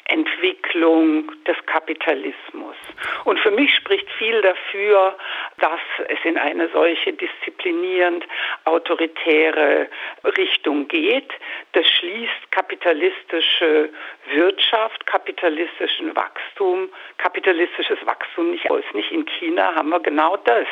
Entwicklung 0.07 1.31
des 1.47 1.57
Kapitalismus. 1.67 2.77
Und 3.25 3.39
für 3.41 3.51
mich 3.51 3.75
spricht 3.75 4.11
viel 4.13 4.41
dafür, 4.43 5.17
dass 5.59 5.81
es 6.09 6.19
in 6.25 6.37
eine 6.37 6.69
solche 6.69 7.13
disziplinierend 7.13 8.25
autoritäre 8.65 9.89
Richtung 10.37 10.89
geht. 10.89 11.31
Das 11.73 11.87
schließt 11.87 12.51
kapitalistische 12.51 13.91
Wirtschaft, 14.33 15.07
kapitalistischen 15.07 16.15
Wachstum, 16.17 16.89
kapitalistisches 17.19 17.99
Wachstum 18.05 18.51
nicht 18.51 18.71
aus. 18.71 18.85
Nicht 18.95 19.13
in 19.13 19.27
China 19.39 19.75
haben 19.75 19.91
wir 19.91 20.01
genau 20.01 20.37
das. 20.39 20.67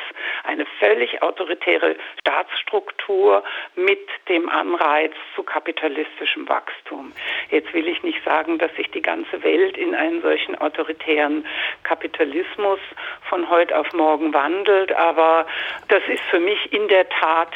Eine 0.44 0.66
völlig 0.80 1.22
autoritäre 1.22 1.96
Staatsstruktur 2.20 3.44
mit 3.76 4.08
dem 4.28 4.48
Anreiz 4.48 5.12
zu 5.34 5.42
kapitalistischem 5.42 6.48
Wachstum. 6.48 7.12
Jetzt 7.50 7.72
will 7.72 7.86
ich 7.86 8.02
nicht 8.02 8.22
sagen, 8.24 8.58
dass 8.58 8.74
sich 8.76 8.90
die 8.90 9.02
ganze 9.18 9.42
Welt 9.42 9.76
in 9.76 9.94
einen 9.94 10.22
solchen 10.22 10.56
autoritären 10.60 11.44
Kapitalismus 11.82 12.78
von 13.28 13.48
heute 13.48 13.76
auf 13.76 13.92
morgen 13.92 14.32
wandelt, 14.32 14.92
aber 14.92 15.46
das 15.88 16.02
ist 16.08 16.22
für 16.30 16.38
mich 16.38 16.72
in 16.72 16.86
der 16.88 17.08
Tat 17.08 17.48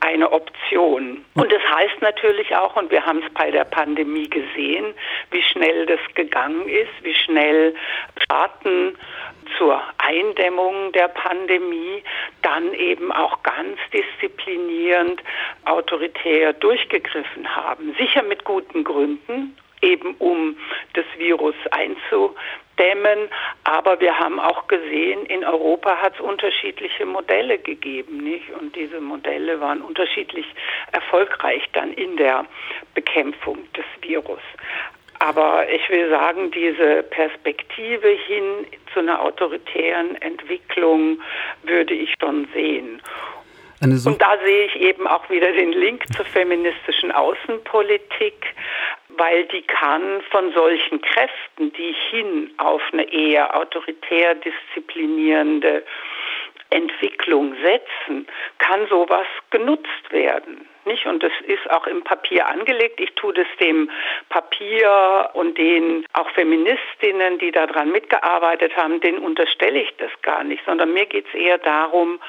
eine 0.00 0.30
Option. 0.30 1.24
Und 1.34 1.50
das 1.50 1.62
heißt 1.62 2.02
natürlich 2.02 2.54
auch, 2.54 2.76
und 2.76 2.90
wir 2.90 3.04
haben 3.04 3.22
es 3.22 3.32
bei 3.34 3.50
der 3.50 3.64
Pandemie 3.64 4.28
gesehen, 4.28 4.94
wie 5.30 5.42
schnell 5.42 5.86
das 5.86 6.00
gegangen 6.14 6.68
ist, 6.68 6.92
wie 7.02 7.14
schnell 7.14 7.74
Staaten 8.22 8.96
zur 9.56 9.80
Eindämmung 9.98 10.92
der 10.92 11.08
Pandemie 11.08 12.02
dann 12.42 12.74
eben 12.74 13.12
auch 13.12 13.42
ganz 13.42 13.78
disziplinierend 13.92 15.22
autoritär 15.64 16.52
durchgegriffen 16.52 17.54
haben. 17.54 17.94
Sicher 17.96 18.22
mit 18.22 18.44
guten 18.44 18.84
Gründen, 18.84 19.56
eben 19.82 20.14
um 20.18 20.56
das 20.94 21.04
Virus 21.16 21.54
einzudämmen. 21.70 23.28
Aber 23.64 24.00
wir 24.00 24.18
haben 24.18 24.38
auch 24.40 24.66
gesehen, 24.68 25.26
in 25.26 25.44
Europa 25.44 25.96
hat 25.96 26.14
es 26.14 26.20
unterschiedliche 26.20 27.06
Modelle 27.06 27.58
gegeben, 27.58 28.18
nicht? 28.18 28.50
Und 28.50 28.74
diese 28.76 29.00
Modelle 29.00 29.60
waren 29.60 29.82
unterschiedlich 29.82 30.46
erfolgreich 30.92 31.62
dann 31.72 31.92
in 31.92 32.16
der 32.16 32.44
Bekämpfung 32.94 33.58
des 33.72 33.84
Virus. 34.00 34.40
Aber 35.18 35.68
ich 35.70 35.88
will 35.88 36.10
sagen, 36.10 36.50
diese 36.50 37.02
Perspektive 37.02 38.08
hin 38.08 38.66
zu 38.92 39.00
einer 39.00 39.22
autoritären 39.22 40.20
Entwicklung 40.20 41.20
würde 41.62 41.94
ich 41.94 42.12
schon 42.20 42.46
sehen. 42.52 43.00
Und 43.80 44.22
da 44.22 44.38
sehe 44.42 44.66
ich 44.66 44.76
eben 44.76 45.06
auch 45.06 45.28
wieder 45.28 45.52
den 45.52 45.72
Link 45.72 46.04
zur 46.14 46.24
feministischen 46.24 47.12
Außenpolitik, 47.12 48.54
weil 49.10 49.44
die 49.46 49.62
kann 49.62 50.22
von 50.30 50.52
solchen 50.52 51.00
Kräften, 51.02 51.72
die 51.72 51.94
hin 52.10 52.50
auf 52.56 52.82
eine 52.92 53.12
eher 53.12 53.54
autoritär 53.54 54.34
disziplinierende 54.36 55.84
Entwicklung 56.70 57.54
setzen, 57.62 58.26
kann 58.58 58.86
sowas 58.88 59.26
genutzt 59.50 60.10
werden. 60.10 60.66
Nicht? 60.86 61.04
Und 61.06 61.22
das 61.22 61.32
ist 61.46 61.68
auch 61.70 61.86
im 61.88 62.02
Papier 62.02 62.48
angelegt. 62.48 63.00
Ich 63.00 63.12
tue 63.14 63.34
das 63.34 63.46
dem 63.60 63.90
Papier 64.28 65.30
und 65.34 65.58
den 65.58 66.06
auch 66.12 66.30
Feministinnen, 66.30 67.38
die 67.38 67.50
daran 67.50 67.90
mitgearbeitet 67.90 68.76
haben, 68.76 69.00
denen 69.00 69.18
unterstelle 69.18 69.80
ich 69.80 69.94
das 69.96 70.10
gar 70.22 70.44
nicht, 70.44 70.64
sondern 70.64 70.92
mir 70.92 71.06
geht 71.06 71.26
es 71.26 71.34
eher 71.34 71.58
darum, 71.58 72.20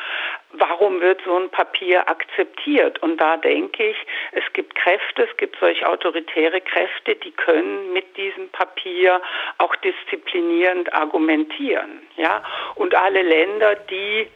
warum 0.53 1.01
wird 1.01 1.21
so 1.23 1.37
ein 1.37 1.49
Papier 1.49 2.09
akzeptiert? 2.09 3.01
Und 3.03 3.21
da 3.21 3.37
denke 3.37 3.91
ich, 3.91 3.97
es 4.31 4.43
gibt 4.53 4.73
Kräfte, 4.75 5.27
es 5.29 5.37
gibt 5.37 5.57
solch 5.59 5.85
autoritäre 5.85 6.59
Kräfte, 6.61 7.15
die 7.15 7.31
können 7.31 7.93
mit 7.93 8.17
diesem 8.17 8.49
Papier 8.49 9.21
auch 9.59 9.75
disziplinierend 9.77 10.91
argumentieren. 10.93 12.01
Ja? 12.15 12.43
Und 12.75 12.95
alle 12.95 13.21
Länder, 13.21 13.75
die 13.75 14.27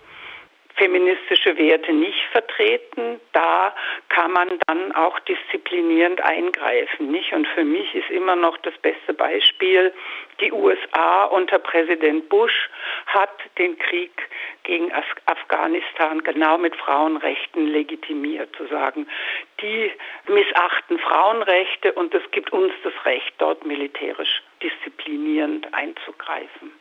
feministische 0.82 1.56
Werte 1.60 1.94
nicht 1.94 2.24
vertreten, 2.32 3.20
da 3.34 3.76
kann 4.10 4.32
man 4.32 4.50
dann 4.66 4.92
auch 4.94 5.20
disziplinierend 5.20 6.20
eingreifen, 6.22 7.12
nicht? 7.12 7.32
Und 7.34 7.48
für 7.50 7.64
mich 7.64 7.94
ist 7.94 8.10
immer 8.10 8.36
noch 8.36 8.58
das 8.58 8.74
beste 8.82 9.14
Beispiel, 9.14 9.94
die 10.40 10.52
USA 10.52 11.26
unter 11.26 11.60
Präsident 11.60 12.30
Bush 12.30 12.72
hat 13.06 13.30
den 13.60 13.78
Krieg 13.78 14.12
gegen 14.64 14.92
Af 14.92 15.06
Afghanistan 15.28 16.24
genau 16.24 16.58
mit 16.58 16.76
Frauenrechten 16.76 17.68
legitimiert, 17.68 18.50
zu 18.56 18.66
sagen, 18.66 19.06
die 19.62 19.92
missachten 20.28 20.98
Frauenrechte 20.98 21.94
und 21.94 22.12
es 22.16 22.24
gibt 22.32 22.52
uns 22.52 22.74
das 22.84 22.94
Recht, 23.06 23.34
dort 23.38 23.64
militärisch 23.68 24.42
disziplinierend 24.64 25.72
einzugreifen. 25.76 26.72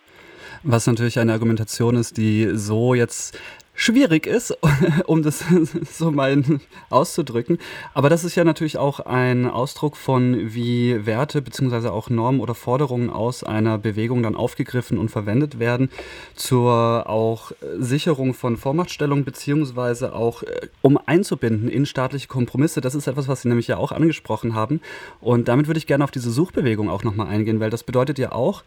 Was 0.63 0.87
natürlich 0.87 1.19
eine 1.19 1.33
Argumentation 1.33 1.97
ist, 1.97 2.17
die 2.17 2.49
so 2.53 2.95
jetzt 2.95 3.39
schwierig 3.81 4.27
ist, 4.27 4.57
um 5.07 5.23
das 5.23 5.43
so 5.91 6.11
mal 6.11 6.43
auszudrücken. 6.91 7.59
Aber 7.95 8.11
das 8.11 8.25
ist 8.25 8.37
ja 8.37 8.45
natürlich 8.45 8.77
auch 8.77 9.01
ein 9.01 9.47
Ausdruck 9.47 9.97
von, 9.97 10.55
wie 10.55 11.07
Werte 11.07 11.41
bzw. 11.41 11.89
auch 11.89 12.11
Normen 12.11 12.41
oder 12.41 12.55
Forderungen 12.55 13.09
aus 13.09 13.43
einer 13.43 13.79
Bewegung 13.79 14.23
dann 14.23 14.37
aufgegriffen 14.37 14.99
und 14.99 15.11
verwendet 15.11 15.59
werden 15.59 15.89
zur 16.35 17.09
auch 17.09 17.53
Sicherung 17.79 18.35
von 18.35 18.59
Vormachtstellung 18.59 19.25
beziehungsweise 19.25 20.15
auch 20.15 20.43
äh, 20.43 20.69
um 20.83 20.99
einzubinden 21.07 21.71
in 21.71 21.87
staatliche 21.87 22.29
Kompromisse. 22.29 22.83
Das 22.83 22.95
ist 22.95 23.07
etwas, 23.07 23.29
was 23.29 23.43
Sie 23.43 23.49
nämlich 23.49 23.69
ja 23.69 23.79
auch 23.79 23.93
angesprochen 23.93 24.55
haben. 24.55 24.83
Und 25.23 25.49
damit 25.49 25.69
würde 25.69 25.79
ich 25.79 25.87
gerne 25.87 26.05
auf 26.05 26.11
diese 26.11 26.31
Suchbewegung 26.31 26.91
auch 26.91 27.03
nochmal 27.03 27.29
eingehen, 27.29 27.61
weil 27.61 27.71
das 27.71 27.85
bedeutet 27.85 28.19
ja 28.19 28.33
auch, 28.33 28.63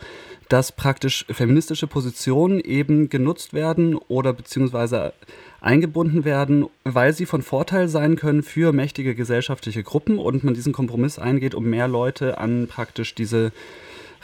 dass 0.49 0.71
praktisch 0.71 1.25
feministische 1.29 1.87
Positionen 1.87 2.59
eben 2.59 3.09
genutzt 3.09 3.53
werden 3.53 3.95
oder 3.95 4.33
beziehungsweise 4.33 5.02
eingebunden 5.61 6.25
werden, 6.25 6.67
weil 6.83 7.13
sie 7.13 7.25
von 7.25 7.41
Vorteil 7.41 7.87
sein 7.87 8.15
können 8.15 8.43
für 8.43 8.73
mächtige 8.73 9.15
gesellschaftliche 9.15 9.83
Gruppen 9.83 10.19
und 10.19 10.43
man 10.43 10.53
diesen 10.53 10.73
Kompromiss 10.73 11.19
eingeht, 11.19 11.55
um 11.55 11.65
mehr 11.65 11.87
Leute 11.87 12.37
an 12.37 12.67
praktisch 12.67 13.15
diese 13.15 13.51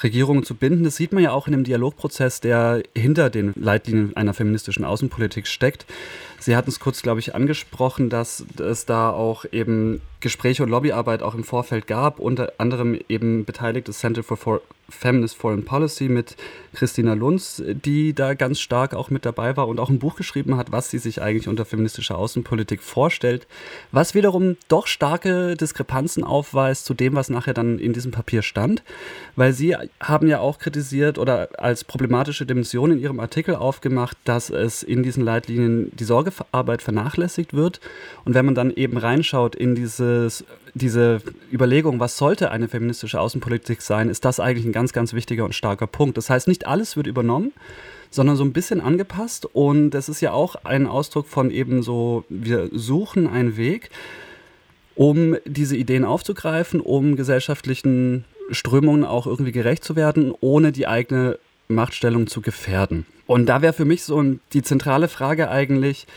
Regierungen 0.04 0.44
zu 0.44 0.56
binden. 0.56 0.84
Das 0.84 0.96
sieht 0.96 1.14
man 1.14 1.24
ja 1.24 1.32
auch 1.32 1.48
in 1.48 1.54
dem 1.54 1.64
Dialogprozess, 1.64 2.42
der 2.42 2.84
hinter 2.96 3.30
den 3.30 3.54
Leitlinien 3.56 4.16
einer 4.16 4.34
feministischen 4.34 4.86
Außenpolitik 4.86 5.48
steckt. 5.48 5.86
Sie 6.40 6.56
hatten 6.56 6.70
es 6.70 6.80
kurz, 6.80 7.02
glaube 7.02 7.20
ich, 7.20 7.36
angesprochen, 7.36 8.10
dass 8.10 8.46
es 8.60 8.86
da 8.86 9.12
auch 9.12 9.46
eben 9.52 10.02
Gespräche 10.22 10.64
und 10.64 10.70
Lobbyarbeit 10.70 11.22
auch 11.24 11.36
im 11.36 11.44
Vorfeld 11.44 11.88
gab, 11.88 12.20
unter 12.20 12.54
anderem 12.58 13.00
eben 13.08 13.46
beteiligtes 13.46 14.00
Center 14.00 14.24
for 14.24 14.62
Feminist 14.90 15.38
Foreign 15.38 15.66
Policy 15.66 16.10
mit 16.10 16.36
Christina 16.74 17.14
Lunz, 17.14 17.62
die 17.66 18.14
da 18.14 18.34
ganz 18.34 18.60
stark 18.60 18.94
auch 18.94 19.10
mit 19.10 19.26
dabei 19.26 19.56
war 19.56 19.68
und 19.68 19.80
auch 19.80 19.90
ein 19.90 20.00
Buch 20.00 20.16
geschrieben 20.16 20.58
hat, 20.58 20.72
was 20.72 20.90
sie 20.90 20.98
sich 20.98 21.22
eigentlich 21.22 21.48
unter 21.48 21.66
feministischer 21.66 22.18
Außenpolitik 22.18 22.82
vorstellt, 22.82 23.48
was 23.92 24.16
wiederum 24.16 24.58
doch 24.68 24.88
starke 24.88 25.56
Diskrepanzen 25.56 26.24
aufweist 26.24 26.86
zu 26.86 26.94
dem, 26.94 27.16
was 27.16 27.30
nachher 27.30 27.54
dann 27.54 27.80
in 27.80 27.94
diesem 27.94 28.12
Papier 28.12 28.42
stand, 28.42 28.84
weil 29.36 29.54
sie 29.54 29.76
haben 30.02 30.28
ja 30.28 30.40
auch 30.40 30.60
kritisiert 30.60 31.18
oder 31.18 31.50
als 31.58 31.84
problematische 31.84 32.46
Dimension 32.46 32.92
in 32.92 33.00
ihrem 33.00 33.20
Artikel 33.20 33.56
aufgemacht, 33.56 34.18
dass 34.24 34.50
es 34.50 34.84
in 34.84 35.04
diesen 35.04 35.24
Leitlinien 35.24 35.92
die 35.96 36.06
Sorgearbeit 36.32 36.82
vernachlässigt 36.82 37.54
wird 37.54 37.80
und 38.26 38.34
wenn 38.34 38.46
man 38.46 38.56
dann 38.56 38.72
eben 38.72 38.98
reinschaut 38.98 39.56
in 39.56 39.76
dieses 39.76 40.44
diese 40.76 41.22
Überlegung, 41.52 42.00
was 42.00 42.18
sollte 42.18 42.52
eine 42.52 42.68
feministische 42.68 43.20
Außenpolitik 43.20 43.82
sein, 43.82 44.08
ist 44.08 44.24
das 44.24 44.40
eigentlich 44.40 44.66
ein 44.66 44.72
ganz, 44.72 44.94
ganz 44.94 45.14
wichtiger 45.14 45.46
und 45.46 45.56
starker 45.56 45.88
Punkt. 45.88 46.16
Das 46.16 46.30
heißt, 46.30 46.48
nicht 46.48 46.68
alles 46.68 46.96
wird 46.96 47.08
übernommen, 47.08 47.54
sondern 48.12 48.36
so 48.36 48.44
ein 48.44 48.54
bisschen 48.54 48.80
angepasst. 48.80 49.48
Und 49.52 49.92
das 49.92 50.10
ist 50.10 50.22
ja 50.22 50.32
auch 50.32 50.56
ein 50.64 50.86
Ausdruck 50.86 51.28
von 51.28 51.50
eben 51.50 51.82
so, 51.82 52.24
wir 52.30 52.70
suchen 52.72 53.28
einen 53.28 53.58
Weg, 53.58 53.90
um 54.96 55.38
diese 55.46 55.76
Ideen 55.76 56.06
aufzugreifen, 56.06 56.82
um 56.82 57.16
gesellschaftlichen 57.16 58.26
Strömungen 58.52 59.06
auch 59.06 59.28
irgendwie 59.28 59.52
gerecht 59.52 59.84
zu 59.84 59.96
werden, 59.96 60.34
ohne 60.40 60.72
die 60.72 60.88
eigene 60.88 61.40
Machtstellung 61.72 62.26
zu 62.26 62.42
gefährden. 62.42 63.06
Und 63.28 63.46
da 63.46 63.62
wäre 63.62 63.74
für 63.74 63.86
mich 63.86 64.04
so 64.04 64.24
die 64.54 64.64
zentrale 64.64 65.08
Frage 65.08 65.52
eigentlich, 65.52 66.08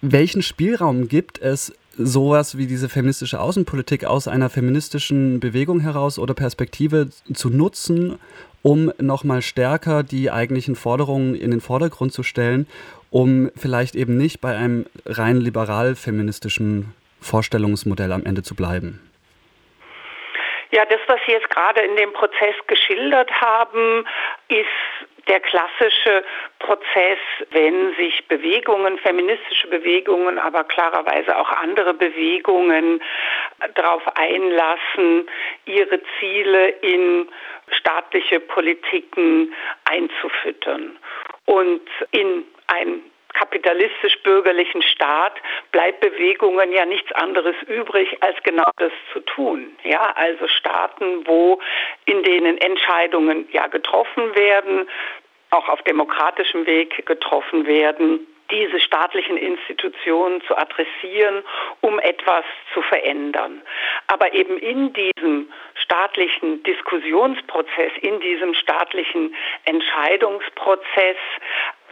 welchen 0.00 0.42
Spielraum 0.42 1.06
gibt 1.06 1.40
es 1.40 1.72
sowas 1.96 2.58
wie 2.58 2.66
diese 2.66 2.88
feministische 2.88 3.38
Außenpolitik 3.38 4.04
aus 4.04 4.26
einer 4.26 4.50
feministischen 4.50 5.38
Bewegung 5.38 5.78
heraus 5.78 6.18
oder 6.18 6.34
Perspektive 6.34 7.10
zu 7.32 7.48
nutzen, 7.48 8.18
um 8.62 8.90
nochmal 9.00 9.40
stärker 9.40 10.02
die 10.02 10.32
eigentlichen 10.32 10.74
Forderungen 10.74 11.36
in 11.36 11.52
den 11.52 11.60
Vordergrund 11.60 12.12
zu 12.12 12.24
stellen, 12.24 12.66
um 13.10 13.50
vielleicht 13.54 13.94
eben 13.94 14.16
nicht 14.16 14.40
bei 14.40 14.56
einem 14.56 14.86
rein 15.06 15.40
liberal-feministischen 15.40 16.86
Vorstellungsmodell 17.20 18.10
am 18.10 18.24
Ende 18.24 18.42
zu 18.42 18.56
bleiben. 18.56 18.98
Ja, 20.72 20.86
das, 20.86 21.00
was 21.06 21.20
Sie 21.26 21.32
jetzt 21.32 21.50
gerade 21.50 21.82
in 21.82 21.96
dem 21.96 22.14
Prozess 22.14 22.54
geschildert 22.66 23.30
haben, 23.30 24.06
ist 24.48 24.66
der 25.28 25.38
klassische 25.40 26.24
Prozess, 26.60 27.18
wenn 27.50 27.94
sich 27.96 28.26
Bewegungen, 28.26 28.98
feministische 28.98 29.68
Bewegungen, 29.68 30.38
aber 30.38 30.64
klarerweise 30.64 31.36
auch 31.38 31.50
andere 31.50 31.92
Bewegungen 31.92 33.02
darauf 33.74 34.02
einlassen, 34.16 35.28
ihre 35.66 36.00
Ziele 36.18 36.70
in 36.80 37.28
staatliche 37.68 38.40
Politiken 38.40 39.54
einzufüttern. 39.84 40.98
Und 41.44 41.86
in 42.12 42.44
ein 42.68 43.11
kapitalistisch-bürgerlichen 43.34 44.82
Staat 44.82 45.34
bleibt 45.70 46.00
Bewegungen 46.00 46.72
ja 46.72 46.84
nichts 46.84 47.12
anderes 47.12 47.56
übrig, 47.66 48.16
als 48.20 48.36
genau 48.42 48.70
das 48.76 48.92
zu 49.12 49.20
tun. 49.20 49.76
Ja, 49.84 50.12
also 50.14 50.48
Staaten, 50.48 51.26
wo 51.26 51.60
in 52.04 52.22
denen 52.22 52.58
Entscheidungen 52.58 53.48
ja 53.52 53.66
getroffen 53.66 54.34
werden, 54.34 54.88
auch 55.50 55.68
auf 55.68 55.82
demokratischem 55.82 56.66
Weg 56.66 57.04
getroffen 57.06 57.66
werden, 57.66 58.26
diese 58.52 58.80
staatlichen 58.80 59.36
Institutionen 59.36 60.42
zu 60.42 60.56
adressieren, 60.56 61.42
um 61.80 61.98
etwas 61.98 62.44
zu 62.74 62.82
verändern. 62.82 63.62
Aber 64.08 64.32
eben 64.34 64.58
in 64.58 64.92
diesem 64.92 65.50
staatlichen 65.74 66.62
Diskussionsprozess, 66.62 67.92
in 68.02 68.20
diesem 68.20 68.54
staatlichen 68.54 69.34
Entscheidungsprozess 69.64 71.16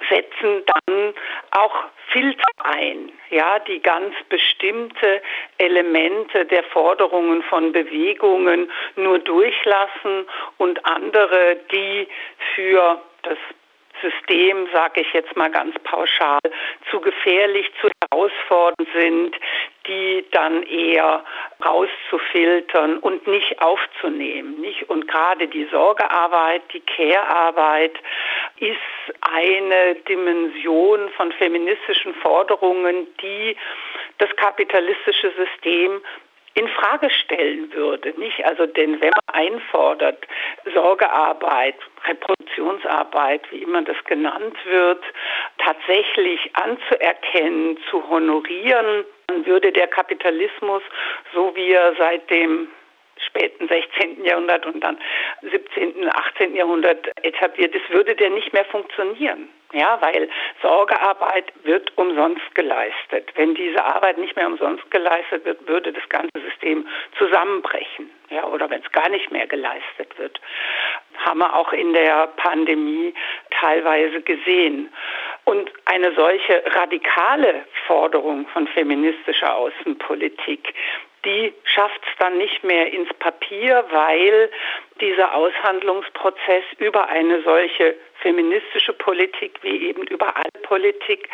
setzen 0.09 0.63
dann 0.67 1.15
auch 1.53 1.85
Filter 2.09 2.49
ein, 2.65 3.13
ja, 3.31 3.59
die 3.61 3.81
ganz 3.81 4.15
bestimmte 4.29 5.23
Elemente 5.59 6.45
der 6.45 6.65
Forderungen 6.65 7.43
von 7.45 7.73
Bewegungen 7.73 8.71
nur 8.97 9.19
durchlassen 9.19 10.27
und 10.59 10.85
andere, 10.85 11.57
die 11.73 12.09
für 12.55 13.01
das 13.23 13.39
System, 14.01 14.69
sage 14.73 15.03
ich 15.03 15.13
jetzt 15.13 15.37
mal 15.37 15.51
ganz 15.51 15.75
pauschal, 15.85 16.41
zu 16.91 17.01
gefährlich, 17.01 17.71
zu 17.81 17.89
herausfordernd 18.11 18.89
sind, 18.95 19.37
die 19.87 20.25
dann 20.33 20.63
eher 20.63 21.25
rauszufiltern 21.65 22.99
und 22.99 23.27
nicht 23.27 23.61
aufzunehmen. 23.61 24.61
Nicht? 24.61 24.89
Und 24.91 25.09
gerade 25.09 25.49
die 25.49 25.67
Sorgearbeit, 25.71 26.63
die 26.73 26.81
Care-Arbeit 26.81 27.95
ist 28.59 28.79
eine 29.21 29.95
Dimension 30.09 31.09
von 31.17 31.33
feministischen 31.33 32.15
Forderungen, 32.15 33.07
die 33.23 33.57
das 34.19 34.31
kapitalistische 34.37 35.33
System 35.37 36.01
in 36.55 36.69
Frage 36.69 37.09
stellen 37.11 37.73
würde, 37.73 38.13
nicht? 38.19 38.45
Also 38.45 38.67
denn 38.67 39.01
wenn 39.01 39.11
man 39.11 39.35
einfordert 39.35 40.27
Sorgearbeit, 40.75 41.77
Reproduktionsarbeit, 42.07 43.43
wie 43.51 43.63
immer 43.63 43.83
das 43.83 43.97
genannt 44.05 44.57
wird, 44.65 45.03
tatsächlich 45.59 46.51
anzuerkennen, 46.55 47.79
zu 47.89 48.09
honorieren, 48.09 49.05
dann 49.31 49.47
würde 49.47 49.73
der 49.73 49.87
Kapitalismus, 49.87 50.83
so 51.33 51.55
wie 51.55 51.73
er 51.73 51.95
seit 51.97 52.29
dem 52.31 52.69
späten 53.27 53.69
16. 53.69 54.25
Jahrhundert 54.25 54.67
und 54.67 54.83
dann 54.83 54.99
17., 55.43 56.09
18. 56.09 56.57
Jahrhundert 56.57 57.07
etabliert 57.23 57.75
ist, 57.75 57.89
würde 57.91 58.15
der 58.17 58.31
nicht 58.31 58.53
mehr 58.53 58.65
funktionieren. 58.65 59.49
Ja, 59.73 59.99
weil 60.01 60.29
Sorgearbeit 60.63 61.53
wird 61.63 61.97
umsonst 61.97 62.55
geleistet. 62.57 63.31
Wenn 63.37 63.55
diese 63.55 63.85
Arbeit 63.85 64.19
nicht 64.19 64.35
mehr 64.35 64.49
umsonst 64.49 64.91
geleistet 64.91 65.45
wird, 65.45 65.69
würde 65.69 65.93
das 65.93 66.09
ganze 66.09 66.41
System 66.41 66.89
zusammenbrechen. 67.19 68.11
Ja, 68.31 68.47
oder 68.47 68.69
wenn 68.69 68.83
es 68.83 68.91
gar 68.91 69.09
nicht 69.11 69.31
mehr 69.31 69.47
geleistet 69.47 70.19
wird. 70.19 70.41
Haben 71.19 71.39
wir 71.39 71.55
auch 71.55 71.73
in 71.73 71.93
der 71.93 72.29
Pandemie 72.37 73.15
teilweise 73.61 74.23
gesehen. 74.23 74.93
Und 75.51 75.69
eine 75.85 76.13
solche 76.15 76.63
radikale 76.65 77.65
Forderung 77.89 78.47
von 78.53 78.69
feministischer 78.69 79.57
Außenpolitik, 79.57 80.73
die 81.25 81.53
schafft 81.65 82.01
es 82.05 82.19
dann 82.21 82.39
nicht 82.39 82.63
mehr 82.63 82.93
ins 82.93 83.13
Papier, 83.15 83.85
weil 83.91 84.49
dieser 85.01 85.35
Aushandlungsprozess 85.35 86.63
über 86.79 87.09
eine 87.09 87.43
solche 87.43 87.97
feministische 88.23 88.93
Politik 88.93 89.59
wie 89.63 89.89
eben 89.89 90.03
überall 90.05 90.51
Politik 90.63 91.29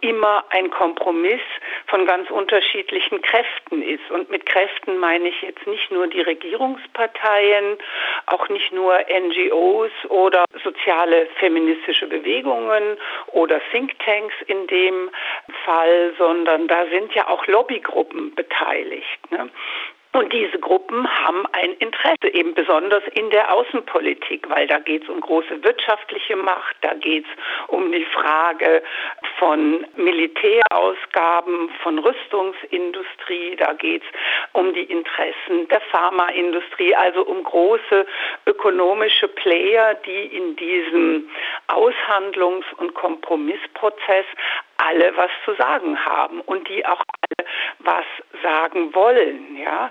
immer 0.00 0.44
ein 0.50 0.70
Kompromiss 0.70 1.40
von 1.86 2.06
ganz 2.06 2.30
unterschiedlichen 2.30 3.22
Kräften 3.22 3.82
ist. 3.82 4.10
Und 4.10 4.30
mit 4.30 4.44
Kräften 4.46 4.98
meine 4.98 5.28
ich 5.28 5.40
jetzt 5.42 5.66
nicht 5.66 5.90
nur 5.90 6.06
die 6.06 6.20
Regierungsparteien, 6.20 7.78
auch 8.26 8.48
nicht 8.48 8.72
nur 8.72 8.98
NGOs 9.08 9.90
oder 10.08 10.44
soziale 10.62 11.26
feministische 11.38 12.06
Bewegungen 12.06 12.98
oder 13.28 13.60
Thinktanks 13.70 14.34
in 14.46 14.66
dem 14.66 15.10
Fall, 15.64 16.12
sondern 16.18 16.68
da 16.68 16.86
sind 16.86 17.14
ja 17.14 17.28
auch 17.28 17.46
Lobbygruppen 17.46 18.34
beteiligt. 18.34 19.30
Ne? 19.30 19.48
Und 20.14 20.32
diese 20.32 20.60
Gruppen 20.60 21.08
haben 21.08 21.44
ein 21.50 21.72
Interesse, 21.80 22.32
eben 22.32 22.54
besonders 22.54 23.02
in 23.14 23.30
der 23.30 23.52
Außenpolitik, 23.52 24.48
weil 24.48 24.68
da 24.68 24.78
geht 24.78 25.02
es 25.02 25.08
um 25.08 25.20
große 25.20 25.64
wirtschaftliche 25.64 26.36
Macht, 26.36 26.76
da 26.82 26.94
geht 26.94 27.24
es 27.24 27.30
um 27.66 27.90
die 27.90 28.04
Frage 28.04 28.84
von 29.40 29.84
Militärausgaben, 29.96 31.68
von 31.82 31.98
Rüstungsindustrie, 31.98 33.56
da 33.56 33.72
geht 33.72 34.04
es 34.04 34.08
um 34.52 34.72
die 34.72 34.84
Interessen 34.84 35.66
der 35.68 35.80
Pharmaindustrie, 35.80 36.94
also 36.94 37.24
um 37.24 37.42
große 37.42 38.06
ökonomische 38.46 39.26
Player, 39.26 39.94
die 40.06 40.26
in 40.26 40.54
diesem 40.54 41.28
Aushandlungs- 41.66 42.72
und 42.76 42.94
Kompromissprozess 42.94 44.26
alle 44.76 45.16
was 45.16 45.30
zu 45.44 45.54
sagen 45.54 45.98
haben 46.04 46.40
und 46.42 46.68
die 46.68 46.86
auch 46.86 47.02
was 47.80 48.04
sagen 48.42 48.94
wollen, 48.94 49.56
ja. 49.56 49.90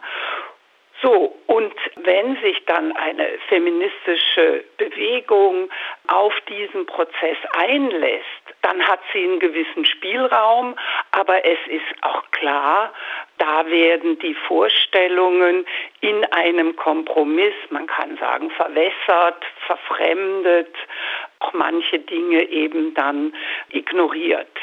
So, 1.04 1.36
und 1.48 1.74
wenn 1.98 2.38
sich 2.38 2.64
dann 2.66 2.96
eine 2.96 3.28
feministische 3.50 4.64
Bewegung 4.78 5.70
auf 6.08 6.34
diesen 6.48 6.86
Prozess 6.86 7.36
einlässt, 7.58 8.24
dann 8.62 8.82
hat 8.88 9.02
sie 9.12 9.26
einen 9.26 9.42
gewissen 9.42 9.84
Spielraum, 9.86 10.76
aber 11.12 11.44
es 11.44 11.60
ist 11.68 12.04
auch 12.04 12.24
klar, 12.32 12.94
da 13.38 13.68
werden 13.68 14.18
die 14.20 14.34
Vorstellungen 14.34 15.66
in 16.00 16.24
einem 16.32 16.74
Kompromiss, 16.78 17.54
man 17.70 17.86
kann 17.88 18.16
sagen, 18.18 18.50
verwässert, 18.52 19.44
verfremdet, 19.68 20.74
auch 21.40 21.52
manche 21.52 22.00
Dinge 22.00 22.44
eben 22.44 22.94
dann 22.94 23.36
ignoriert. 23.72 24.58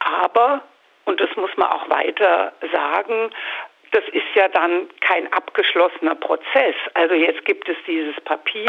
Aber, 0.00 0.62
und 1.10 1.20
das 1.20 1.34
muss 1.34 1.50
man 1.56 1.68
auch 1.68 1.90
weiter 1.90 2.52
sagen, 2.72 3.30
das 3.90 4.04
ist 4.12 4.32
ja 4.36 4.46
dann 4.46 4.88
kein 5.00 5.30
abgeschlossener 5.32 6.14
Prozess. 6.14 6.76
Also 6.94 7.16
jetzt 7.16 7.44
gibt 7.44 7.68
es 7.68 7.76
dieses 7.84 8.14
Papier, 8.20 8.68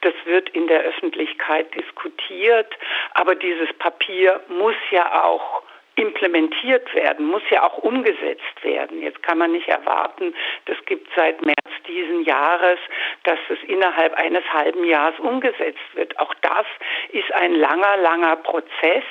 das 0.00 0.14
wird 0.24 0.48
in 0.48 0.66
der 0.66 0.80
Öffentlichkeit 0.80 1.72
diskutiert, 1.76 2.76
aber 3.14 3.36
dieses 3.36 3.72
Papier 3.74 4.40
muss 4.48 4.74
ja 4.90 5.22
auch 5.22 5.62
implementiert 5.94 6.92
werden, 6.94 7.26
muss 7.26 7.42
ja 7.50 7.64
auch 7.64 7.78
umgesetzt 7.78 8.62
werden. 8.62 9.02
Jetzt 9.02 9.22
kann 9.22 9.38
man 9.38 9.52
nicht 9.52 9.68
erwarten, 9.68 10.34
das 10.66 10.76
gibt 10.86 11.08
seit 11.14 11.44
März 11.44 11.56
diesen 11.88 12.22
Jahres, 12.22 12.78
dass 13.24 13.38
es 13.48 13.58
innerhalb 13.68 14.14
eines 14.14 14.44
halben 14.52 14.84
Jahres 14.84 15.18
umgesetzt 15.18 15.94
wird. 15.94 16.18
Auch 16.18 16.34
das 16.42 16.66
ist 17.10 17.32
ein 17.34 17.54
langer, 17.54 17.96
langer 17.96 18.36
Prozess 18.36 19.04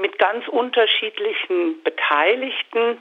mit 0.00 0.18
ganz 0.18 0.46
unterschiedlichen 0.48 1.82
Beteiligten 1.82 2.98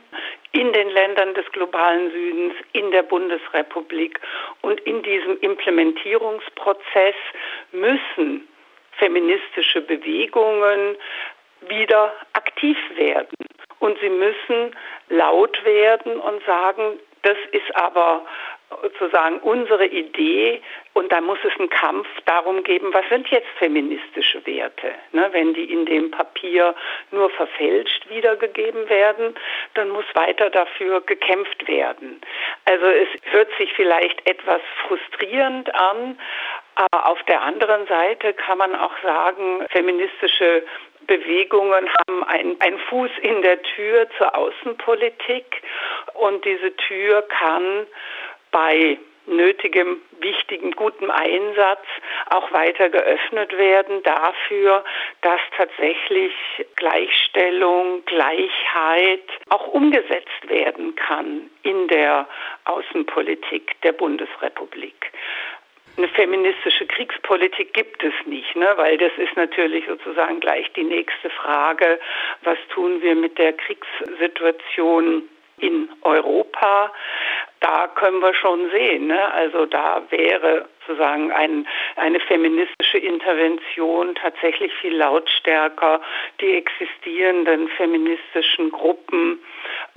in 0.52 0.74
den 0.74 0.90
Ländern 0.90 1.34
des 1.34 1.46
globalen 1.52 2.12
Südens, 2.12 2.54
in 2.74 2.92
der 2.92 3.04
Bundesrepublik. 3.04 4.20
Und 4.62 4.80
in 4.82 5.04
diesem 5.04 5.40
Implementierungsprozess 5.40 7.16
müssen 7.72 8.48
feministische 8.98 9.82
Bewegungen 9.82 10.98
wieder 11.68 12.14
aktiv 12.34 12.78
werden. 12.96 13.36
Und 13.80 14.00
sie 14.00 14.10
müssen 14.10 14.76
laut 15.10 15.64
werden 15.64 16.20
und 16.20 16.44
sagen, 16.46 17.00
das 17.22 17.38
ist 17.52 17.76
aber 17.76 18.26
sozusagen 18.70 19.40
unsere 19.40 19.86
Idee 19.86 20.62
und 20.94 21.12
da 21.12 21.22
muss 21.22 21.40
es 21.44 21.58
einen 21.60 21.70
Kampf 21.70 22.08
darum 22.26 22.64
geben, 22.64 22.94
was 22.94 23.08
sind 23.10 23.30
jetzt 23.30 23.48
feministische 23.60 24.46
Werte. 24.46 24.94
Ne, 25.12 25.30
wenn 25.32 25.54
die 25.54 25.72
in 25.72 25.86
dem 25.86 26.12
Papier 26.12 26.76
nur 27.12 27.30
verfälscht 27.30 28.10
wiedergegeben 28.10 28.90
werden, 28.90 29.36
dann 29.76 29.90
muss 29.90 30.06
weiter 30.14 30.50
dafür 30.50 31.02
gekämpft 31.02 31.68
werden. 31.68 32.20
Also 32.66 32.88
es 32.88 33.08
hört 33.32 33.50
sich 33.58 33.72
vielleicht 33.74 34.28
etwas 34.30 34.62
frustrierend 34.88 35.74
an, 35.74 36.20
aber 36.76 37.08
auf 37.08 37.24
der 37.24 37.42
anderen 37.42 37.88
Seite 37.88 38.34
kann 38.34 38.58
man 38.58 38.76
auch 38.76 38.94
sagen, 39.02 39.66
feministische 39.70 40.64
Bewegungen 41.08 41.90
haben 42.08 42.24
einen, 42.26 42.60
einen 42.60 42.80
Fuß 42.80 43.12
in 43.22 43.42
der 43.42 43.62
Tür 43.62 44.08
zur 44.18 44.36
Außenpolitik 44.36 45.62
und 46.16 46.44
diese 46.44 46.76
Tür 46.76 47.22
kann 47.24 47.88
bei 48.58 48.98
nötigem, 49.28 50.02
wichtigen, 50.20 50.72
gutem 50.72 51.12
Einsatz 51.12 51.86
auch 52.32 52.52
weiter 52.52 52.90
geöffnet 52.90 53.56
werden 53.56 54.02
dafür, 54.02 54.84
dass 55.22 55.40
tatsächlich 55.56 56.34
Gleichstellung, 56.76 58.04
Gleichheit 58.06 59.30
auch 59.50 59.68
umgesetzt 59.68 60.48
werden 60.48 60.96
kann 60.96 61.52
in 61.62 61.88
der 61.90 62.28
Außenpolitik 62.66 63.80
der 63.84 63.92
Bundesrepublik. 63.92 65.12
Eine 65.98 66.08
feministische 66.08 66.88
Kriegspolitik 66.88 67.74
gibt 67.74 68.04
es 68.04 68.14
nicht, 68.26 68.56
ne? 68.56 68.74
weil 68.78 68.98
das 68.98 69.12
ist 69.18 69.36
natürlich 69.36 69.86
sozusagen 69.88 70.40
gleich 70.40 70.72
die 70.74 70.84
nächste 70.84 71.30
Frage, 71.30 72.00
was 72.42 72.58
tun 72.74 73.04
wir 73.04 73.14
mit 73.14 73.38
der 73.38 73.54
Kriegssituation 73.54 75.30
in 75.60 75.90
Europa, 76.02 76.92
da 77.60 77.88
können 77.88 78.22
wir 78.22 78.34
schon 78.34 78.70
sehen. 78.72 79.08
Ne? 79.08 79.34
Also 79.34 79.66
da 79.66 80.04
wäre 80.10 80.68
sozusagen 80.88 81.32
ein, 81.32 81.68
eine 81.96 82.20
feministische 82.20 82.98
Intervention 82.98 84.16
tatsächlich 84.16 84.74
viel 84.76 84.96
lautstärker. 84.96 86.02
Die 86.40 86.54
existierenden 86.54 87.68
feministischen 87.70 88.72
Gruppen, 88.72 89.40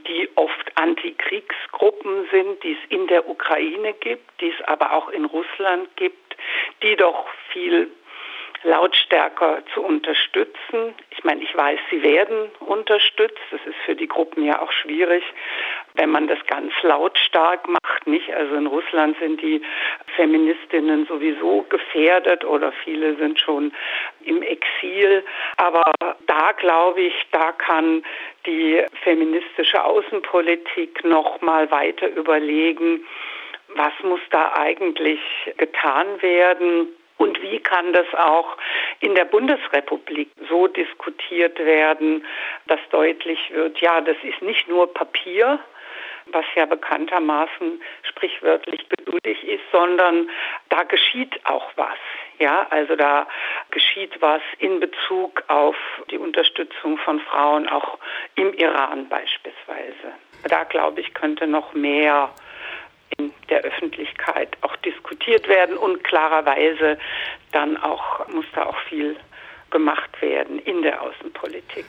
die 0.08 0.28
oft 0.34 0.76
Antikriegsgruppen 0.76 2.28
sind, 2.30 2.62
die 2.62 2.72
es 2.72 2.90
in 2.90 3.06
der 3.06 3.28
Ukraine 3.28 3.92
gibt, 3.94 4.40
die 4.40 4.48
es 4.48 4.68
aber 4.68 4.92
auch 4.92 5.08
in 5.10 5.24
Russland 5.24 5.88
gibt, 5.96 6.36
die 6.82 6.96
doch 6.96 7.26
viel 7.52 7.90
lautstärker 8.62 9.62
zu 9.72 9.82
unterstützen. 9.82 10.94
Ich 11.10 11.24
meine, 11.24 11.42
ich 11.42 11.56
weiß, 11.56 11.78
sie 11.90 12.02
werden 12.02 12.50
unterstützt. 12.60 13.40
Das 13.50 13.60
ist 13.64 13.78
für 13.86 13.94
die 13.94 14.06
Gruppen 14.06 14.44
ja 14.44 14.60
auch 14.60 14.72
schwierig, 14.72 15.24
wenn 15.94 16.10
man 16.10 16.28
das 16.28 16.38
ganz 16.46 16.72
lautstark 16.82 17.66
macht, 17.68 18.06
nicht? 18.06 18.32
Also 18.34 18.54
in 18.56 18.66
Russland 18.66 19.16
sind 19.18 19.40
die 19.40 19.62
Feministinnen 20.16 21.06
sowieso 21.06 21.62
gefährdet 21.68 22.44
oder 22.44 22.72
viele 22.84 23.16
sind 23.16 23.40
schon 23.40 23.72
im 24.24 24.42
Exil. 24.42 25.24
Aber 25.56 25.92
da 26.26 26.52
glaube 26.52 27.00
ich, 27.02 27.14
da 27.32 27.52
kann 27.52 28.02
die 28.46 28.84
feministische 29.02 29.82
Außenpolitik 29.82 31.04
noch 31.04 31.40
mal 31.40 31.70
weiter 31.70 32.08
überlegen, 32.08 33.06
was 33.74 33.92
muss 34.02 34.20
da 34.30 34.52
eigentlich 34.54 35.20
getan 35.56 36.20
werden? 36.22 36.88
Und 37.20 37.42
wie 37.42 37.60
kann 37.60 37.92
das 37.92 38.06
auch 38.14 38.56
in 39.00 39.14
der 39.14 39.26
Bundesrepublik 39.26 40.30
so 40.48 40.68
diskutiert 40.68 41.58
werden, 41.58 42.24
dass 42.66 42.80
deutlich 42.90 43.38
wird, 43.52 43.78
ja, 43.78 44.00
das 44.00 44.16
ist 44.22 44.40
nicht 44.40 44.66
nur 44.68 44.94
Papier, 44.94 45.58
was 46.32 46.46
ja 46.54 46.64
bekanntermaßen 46.64 47.82
sprichwörtlich 48.04 48.88
geduldig 48.88 49.46
ist, 49.46 49.64
sondern 49.70 50.30
da 50.70 50.84
geschieht 50.84 51.38
auch 51.44 51.70
was. 51.76 51.98
Ja, 52.38 52.66
also 52.70 52.96
da 52.96 53.26
geschieht 53.70 54.12
was 54.22 54.40
in 54.58 54.80
Bezug 54.80 55.44
auf 55.48 55.76
die 56.10 56.16
Unterstützung 56.16 56.96
von 56.96 57.20
Frauen 57.20 57.68
auch 57.68 57.98
im 58.36 58.54
Iran 58.54 59.10
beispielsweise. 59.10 60.14
Da 60.48 60.64
glaube 60.64 61.02
ich, 61.02 61.12
könnte 61.12 61.46
noch 61.46 61.74
mehr 61.74 62.30
in 63.18 63.32
der 63.48 63.62
Öffentlichkeit 63.62 64.56
auch 64.62 64.76
diskutiert 64.76 65.48
werden 65.48 65.76
und 65.76 66.04
klarerweise 66.04 66.98
dann 67.52 67.76
auch 67.76 68.26
muss 68.28 68.46
da 68.54 68.66
auch 68.66 68.78
viel 68.88 69.16
gemacht 69.70 70.20
werden 70.20 70.58
in 70.60 70.82
der 70.82 71.02
Außenpolitik. 71.02 71.86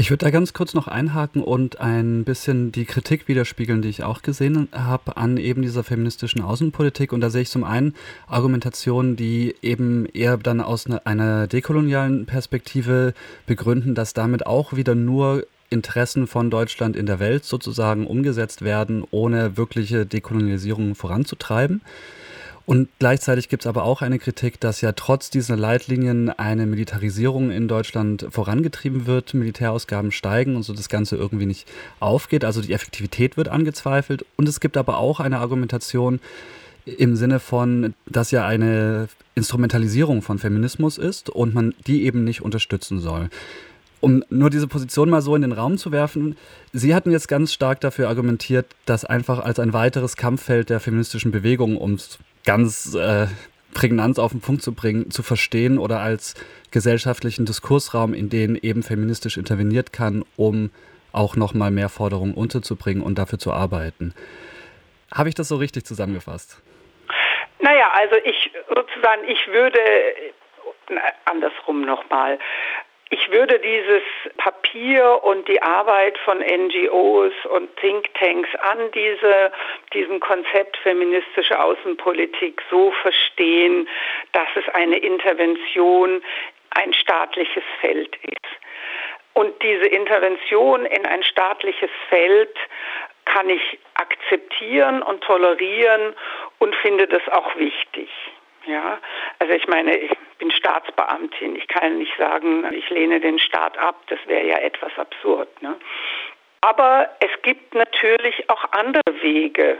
Ich 0.00 0.10
würde 0.10 0.26
da 0.26 0.30
ganz 0.30 0.52
kurz 0.52 0.74
noch 0.74 0.86
einhaken 0.86 1.42
und 1.42 1.80
ein 1.80 2.22
bisschen 2.22 2.70
die 2.70 2.84
Kritik 2.84 3.26
widerspiegeln, 3.26 3.82
die 3.82 3.88
ich 3.88 4.04
auch 4.04 4.22
gesehen 4.22 4.68
habe 4.70 5.16
an 5.16 5.38
eben 5.38 5.62
dieser 5.62 5.82
feministischen 5.82 6.40
Außenpolitik. 6.40 7.12
Und 7.12 7.20
da 7.20 7.30
sehe 7.30 7.42
ich 7.42 7.50
zum 7.50 7.64
einen 7.64 7.96
Argumentationen, 8.28 9.16
die 9.16 9.56
eben 9.60 10.06
eher 10.06 10.36
dann 10.36 10.60
aus 10.60 10.86
einer 11.04 11.48
dekolonialen 11.48 12.26
Perspektive 12.26 13.12
begründen, 13.46 13.96
dass 13.96 14.14
damit 14.14 14.46
auch 14.46 14.72
wieder 14.72 14.94
nur 14.94 15.44
Interessen 15.70 16.26
von 16.26 16.50
Deutschland 16.50 16.96
in 16.96 17.06
der 17.06 17.18
Welt 17.18 17.44
sozusagen 17.44 18.06
umgesetzt 18.06 18.62
werden, 18.62 19.04
ohne 19.10 19.56
wirkliche 19.56 20.06
Dekolonialisierung 20.06 20.94
voranzutreiben. 20.94 21.82
Und 22.68 22.90
gleichzeitig 22.98 23.48
gibt 23.48 23.62
es 23.62 23.66
aber 23.66 23.84
auch 23.84 24.02
eine 24.02 24.18
Kritik, 24.18 24.60
dass 24.60 24.82
ja 24.82 24.92
trotz 24.92 25.30
dieser 25.30 25.56
Leitlinien 25.56 26.28
eine 26.28 26.66
Militarisierung 26.66 27.50
in 27.50 27.66
Deutschland 27.66 28.26
vorangetrieben 28.28 29.06
wird, 29.06 29.32
Militärausgaben 29.32 30.12
steigen 30.12 30.54
und 30.54 30.64
so 30.64 30.74
das 30.74 30.90
Ganze 30.90 31.16
irgendwie 31.16 31.46
nicht 31.46 31.66
aufgeht. 31.98 32.44
Also 32.44 32.60
die 32.60 32.74
Effektivität 32.74 33.38
wird 33.38 33.48
angezweifelt. 33.48 34.26
Und 34.36 34.50
es 34.50 34.60
gibt 34.60 34.76
aber 34.76 34.98
auch 34.98 35.18
eine 35.18 35.38
Argumentation 35.38 36.20
im 36.84 37.16
Sinne 37.16 37.40
von, 37.40 37.94
dass 38.04 38.32
ja 38.32 38.46
eine 38.46 39.08
Instrumentalisierung 39.34 40.20
von 40.20 40.38
Feminismus 40.38 40.98
ist 40.98 41.30
und 41.30 41.54
man 41.54 41.74
die 41.86 42.04
eben 42.04 42.24
nicht 42.24 42.42
unterstützen 42.42 43.00
soll 43.00 43.30
um 44.00 44.24
nur 44.28 44.50
diese 44.50 44.68
Position 44.68 45.10
mal 45.10 45.22
so 45.22 45.34
in 45.34 45.42
den 45.42 45.52
Raum 45.52 45.78
zu 45.78 45.92
werfen, 45.92 46.36
Sie 46.72 46.94
hatten 46.94 47.10
jetzt 47.10 47.28
ganz 47.28 47.52
stark 47.52 47.80
dafür 47.80 48.08
argumentiert, 48.08 48.66
das 48.86 49.04
einfach 49.04 49.38
als 49.40 49.58
ein 49.58 49.72
weiteres 49.72 50.16
Kampffeld 50.16 50.70
der 50.70 50.80
feministischen 50.80 51.32
Bewegung, 51.32 51.76
um 51.76 51.94
es 51.94 52.18
ganz 52.44 52.94
äh, 52.94 53.26
prägnant 53.74 54.18
auf 54.18 54.32
den 54.32 54.40
Punkt 54.40 54.62
zu 54.62 54.74
bringen, 54.74 55.10
zu 55.10 55.22
verstehen 55.22 55.78
oder 55.78 56.00
als 56.00 56.34
gesellschaftlichen 56.70 57.46
Diskursraum, 57.46 58.14
in 58.14 58.28
den 58.28 58.56
eben 58.56 58.82
feministisch 58.82 59.36
interveniert 59.36 59.92
kann, 59.92 60.24
um 60.36 60.70
auch 61.12 61.36
nochmal 61.36 61.70
mehr 61.70 61.88
Forderungen 61.88 62.34
unterzubringen 62.34 63.02
und 63.02 63.18
dafür 63.18 63.38
zu 63.38 63.52
arbeiten. 63.52 64.14
Habe 65.12 65.28
ich 65.28 65.34
das 65.34 65.48
so 65.48 65.56
richtig 65.56 65.84
zusammengefasst? 65.84 66.62
Naja, 67.60 67.90
also 67.94 68.16
ich 68.24 68.50
sozusagen, 68.68 69.24
ich 69.26 69.46
würde 69.48 69.80
andersrum 71.24 71.82
nochmal. 71.82 72.38
Ich 73.10 73.30
würde 73.30 73.58
dieses 73.58 74.02
Papier 74.36 75.20
und 75.22 75.48
die 75.48 75.62
Arbeit 75.62 76.18
von 76.18 76.40
NGOs 76.40 77.32
und 77.50 77.74
Thinktanks 77.76 78.54
an 78.56 78.90
diese, 78.92 79.50
diesem 79.94 80.20
Konzept 80.20 80.76
feministische 80.78 81.58
Außenpolitik 81.58 82.60
so 82.70 82.90
verstehen, 83.02 83.88
dass 84.32 84.48
es 84.56 84.68
eine 84.74 84.98
Intervention 84.98 86.22
ein 86.70 86.92
staatliches 86.92 87.64
Feld 87.80 88.14
ist. 88.22 88.38
Und 89.32 89.62
diese 89.62 89.86
Intervention 89.86 90.84
in 90.84 91.06
ein 91.06 91.22
staatliches 91.22 91.90
Feld 92.10 92.54
kann 93.24 93.48
ich 93.48 93.78
akzeptieren 93.94 95.02
und 95.02 95.22
tolerieren 95.22 96.14
und 96.58 96.74
finde 96.76 97.06
das 97.06 97.22
auch 97.30 97.56
wichtig. 97.56 98.10
Ja, 98.68 98.98
also 99.38 99.54
ich 99.54 99.66
meine, 99.66 99.96
ich 99.96 100.12
bin 100.38 100.50
Staatsbeamtin. 100.50 101.56
Ich 101.56 101.66
kann 101.68 101.96
nicht 101.96 102.14
sagen, 102.18 102.70
ich 102.72 102.88
lehne 102.90 103.18
den 103.18 103.38
Staat 103.38 103.78
ab. 103.78 104.02
Das 104.08 104.18
wäre 104.26 104.46
ja 104.46 104.58
etwas 104.58 104.92
absurd. 104.98 105.48
Ne? 105.62 105.74
Aber 106.60 107.08
es 107.20 107.30
gibt 107.42 107.74
natürlich 107.74 108.50
auch 108.50 108.62
andere 108.72 109.22
Wege, 109.22 109.78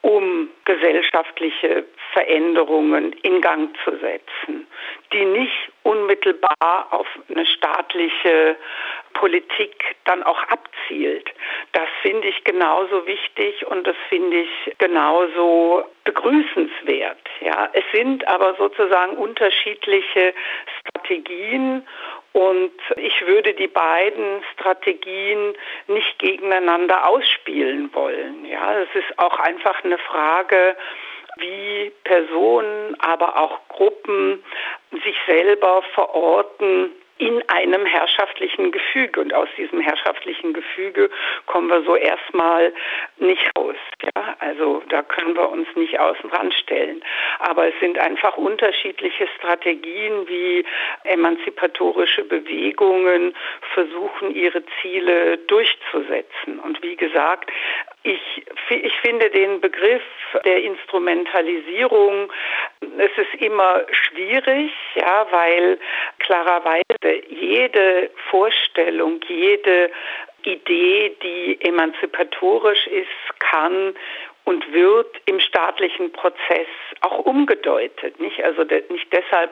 um 0.00 0.48
gesellschaftliche 0.64 1.84
Veränderungen 2.14 3.12
in 3.22 3.42
Gang 3.42 3.76
zu 3.84 3.90
setzen, 3.98 4.66
die 5.12 5.26
nicht 5.26 5.70
unmittelbar 5.82 6.88
auf 6.90 7.06
eine 7.28 7.44
staatliche 7.44 8.56
Politik 9.20 9.84
dann 10.06 10.22
auch 10.22 10.42
abzielt. 10.44 11.28
Das 11.72 11.88
finde 12.00 12.26
ich 12.28 12.42
genauso 12.44 13.06
wichtig 13.06 13.66
und 13.66 13.86
das 13.86 13.96
finde 14.08 14.38
ich 14.38 14.78
genauso 14.78 15.84
begrüßenswert. 16.04 17.20
Ja, 17.42 17.68
es 17.74 17.84
sind 17.92 18.26
aber 18.26 18.54
sozusagen 18.54 19.18
unterschiedliche 19.18 20.32
Strategien 20.80 21.86
und 22.32 22.72
ich 22.96 23.26
würde 23.26 23.52
die 23.52 23.68
beiden 23.68 24.42
Strategien 24.54 25.54
nicht 25.86 26.18
gegeneinander 26.18 27.06
ausspielen 27.06 27.92
wollen. 27.92 28.46
Ja, 28.46 28.80
es 28.80 28.88
ist 28.94 29.18
auch 29.18 29.38
einfach 29.38 29.84
eine 29.84 29.98
Frage, 29.98 30.76
wie 31.36 31.92
Personen, 32.04 32.96
aber 33.00 33.38
auch 33.38 33.68
Gruppen 33.68 34.42
sich 35.04 35.16
selber 35.26 35.82
verorten 35.94 36.92
in 37.20 37.46
einem 37.48 37.84
herrschaftlichen 37.84 38.72
Gefüge. 38.72 39.20
Und 39.20 39.34
aus 39.34 39.48
diesem 39.56 39.80
herrschaftlichen 39.80 40.54
Gefüge 40.54 41.10
kommen 41.46 41.68
wir 41.68 41.82
so 41.82 41.94
erstmal 41.94 42.72
nicht 43.18 43.42
raus. 43.56 43.76
Ja? 44.02 44.36
Also 44.38 44.82
da 44.88 45.02
können 45.02 45.36
wir 45.36 45.50
uns 45.50 45.68
nicht 45.76 46.00
außen 46.00 46.30
ran 46.30 46.50
stellen. 46.52 47.02
Aber 47.38 47.68
es 47.68 47.74
sind 47.78 47.98
einfach 47.98 48.38
unterschiedliche 48.38 49.28
Strategien, 49.36 50.26
wie 50.28 50.64
emanzipatorische 51.04 52.24
Bewegungen 52.24 53.34
versuchen, 53.74 54.34
ihre 54.34 54.62
Ziele 54.80 55.36
durchzusetzen. 55.36 56.58
Und 56.60 56.82
wie 56.82 56.96
gesagt, 56.96 57.50
ich, 58.02 58.46
ich 58.70 58.92
finde 59.00 59.28
den 59.30 59.60
Begriff 59.60 60.02
der 60.44 60.62
Instrumentalisierung, 60.62 62.32
es 62.80 63.10
ist 63.16 63.42
immer 63.42 63.82
schwierig, 63.90 64.72
ja, 64.94 65.26
weil 65.30 65.78
klarerweise 66.18 67.24
jede 67.28 68.10
Vorstellung, 68.30 69.20
jede 69.28 69.90
Idee, 70.44 71.14
die 71.22 71.58
emanzipatorisch 71.60 72.86
ist, 72.86 73.40
kann 73.40 73.94
und 74.44 74.72
wird 74.72 75.16
im 75.26 75.38
staatlichen 75.40 76.12
Prozess 76.12 76.66
auch 77.02 77.18
umgedeutet. 77.20 78.18
Nicht? 78.20 78.42
Also 78.42 78.64
de, 78.64 78.84
nicht 78.90 79.12
deshalb 79.12 79.50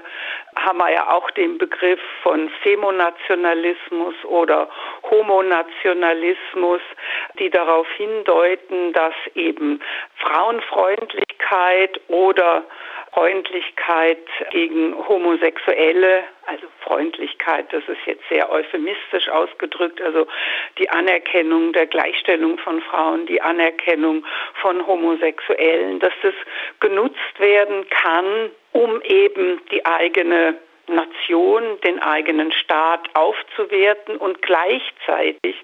haben 0.56 0.78
wir 0.78 0.90
ja 0.90 1.12
auch 1.12 1.30
den 1.32 1.58
Begriff 1.58 2.00
von 2.22 2.50
Femonationalismus 2.62 4.14
oder 4.24 4.68
Homonationalismus, 5.10 6.80
die 7.38 7.50
darauf 7.50 7.86
hindeuten, 7.96 8.92
dass 8.92 9.14
eben 9.34 9.80
Frauenfreundlichkeit 10.16 12.00
oder 12.08 12.64
Freundlichkeit 13.18 14.24
gegen 14.52 14.94
Homosexuelle, 15.08 16.22
also 16.46 16.68
Freundlichkeit, 16.82 17.66
das 17.72 17.82
ist 17.88 18.06
jetzt 18.06 18.22
sehr 18.28 18.48
euphemistisch 18.48 19.28
ausgedrückt, 19.28 20.00
also 20.00 20.28
die 20.78 20.88
Anerkennung 20.88 21.72
der 21.72 21.88
Gleichstellung 21.88 22.58
von 22.58 22.80
Frauen, 22.80 23.26
die 23.26 23.42
Anerkennung 23.42 24.24
von 24.62 24.86
Homosexuellen, 24.86 25.98
dass 25.98 26.12
das 26.22 26.34
genutzt 26.78 27.40
werden 27.40 27.88
kann, 27.90 28.50
um 28.70 29.02
eben 29.02 29.62
die 29.72 29.84
eigene 29.84 30.54
Nation, 30.88 31.80
den 31.82 32.00
eigenen 32.00 32.52
Staat 32.52 33.08
aufzuwerten 33.14 34.16
und 34.16 34.42
gleichzeitig 34.42 35.56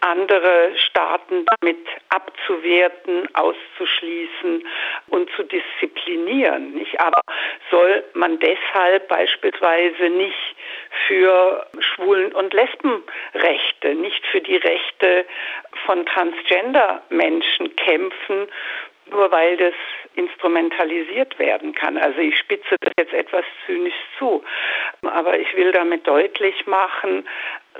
andere 0.00 0.72
Staaten 0.76 1.44
damit 1.60 1.84
abzuwerten, 2.10 3.28
auszuschließen 3.34 4.66
und 5.08 5.30
zu 5.36 5.42
disziplinieren. 5.44 6.72
Nicht? 6.74 7.00
Aber 7.00 7.20
soll 7.70 8.04
man 8.14 8.38
deshalb 8.38 9.08
beispielsweise 9.08 10.10
nicht 10.10 10.56
für 11.06 11.66
Schwulen- 11.80 12.32
und 12.32 12.52
Lesbenrechte, 12.54 13.94
nicht 13.94 14.26
für 14.26 14.40
die 14.40 14.56
Rechte 14.56 15.26
von 15.86 16.04
Transgender-Menschen 16.06 17.76
kämpfen, 17.76 18.48
nur 19.10 19.30
weil 19.30 19.56
das 19.56 19.74
instrumentalisiert 20.14 21.38
werden 21.38 21.74
kann. 21.74 21.96
Also 21.96 22.20
ich 22.20 22.36
spitze 22.38 22.76
das 22.80 22.92
jetzt 22.98 23.12
etwas 23.12 23.44
zynisch 23.66 23.94
zu, 24.18 24.42
aber 25.02 25.38
ich 25.38 25.54
will 25.54 25.72
damit 25.72 26.06
deutlich 26.06 26.66
machen, 26.66 27.26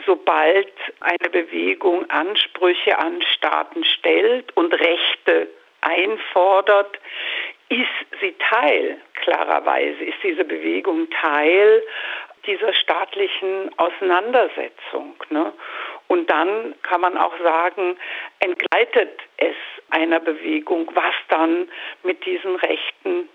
sobald 0.07 0.73
eine 1.01 1.31
Bewegung 1.31 2.09
Ansprüche 2.11 2.99
an 2.99 3.21
Staaten 3.23 3.85
stellt 3.85 4.57
und 4.57 4.73
Rechte 4.73 5.49
einfordert, 5.81 6.99
ist 7.69 8.21
sie 8.21 8.35
Teil, 8.39 8.99
klarerweise, 9.15 10.05
ist 10.05 10.19
diese 10.23 10.45
Bewegung 10.45 11.09
Teil 11.11 11.83
dieser 12.47 12.73
staatlichen 12.73 13.71
Auseinandersetzung. 13.79 15.15
Ne? 15.31 15.53
Und 16.09 16.31
dann 16.31 16.75
kann 16.83 17.01
man 17.01 17.17
auch 17.17 17.37
sagen, 17.43 17.97
entgleitet 18.41 19.21
es 19.37 19.57
einer 19.91 20.21
Bewegung, 20.21 20.91
was 20.95 21.15
dann 21.29 21.69
mit 22.03 22.25
diesen 22.25 22.57
Rechten 22.57 23.29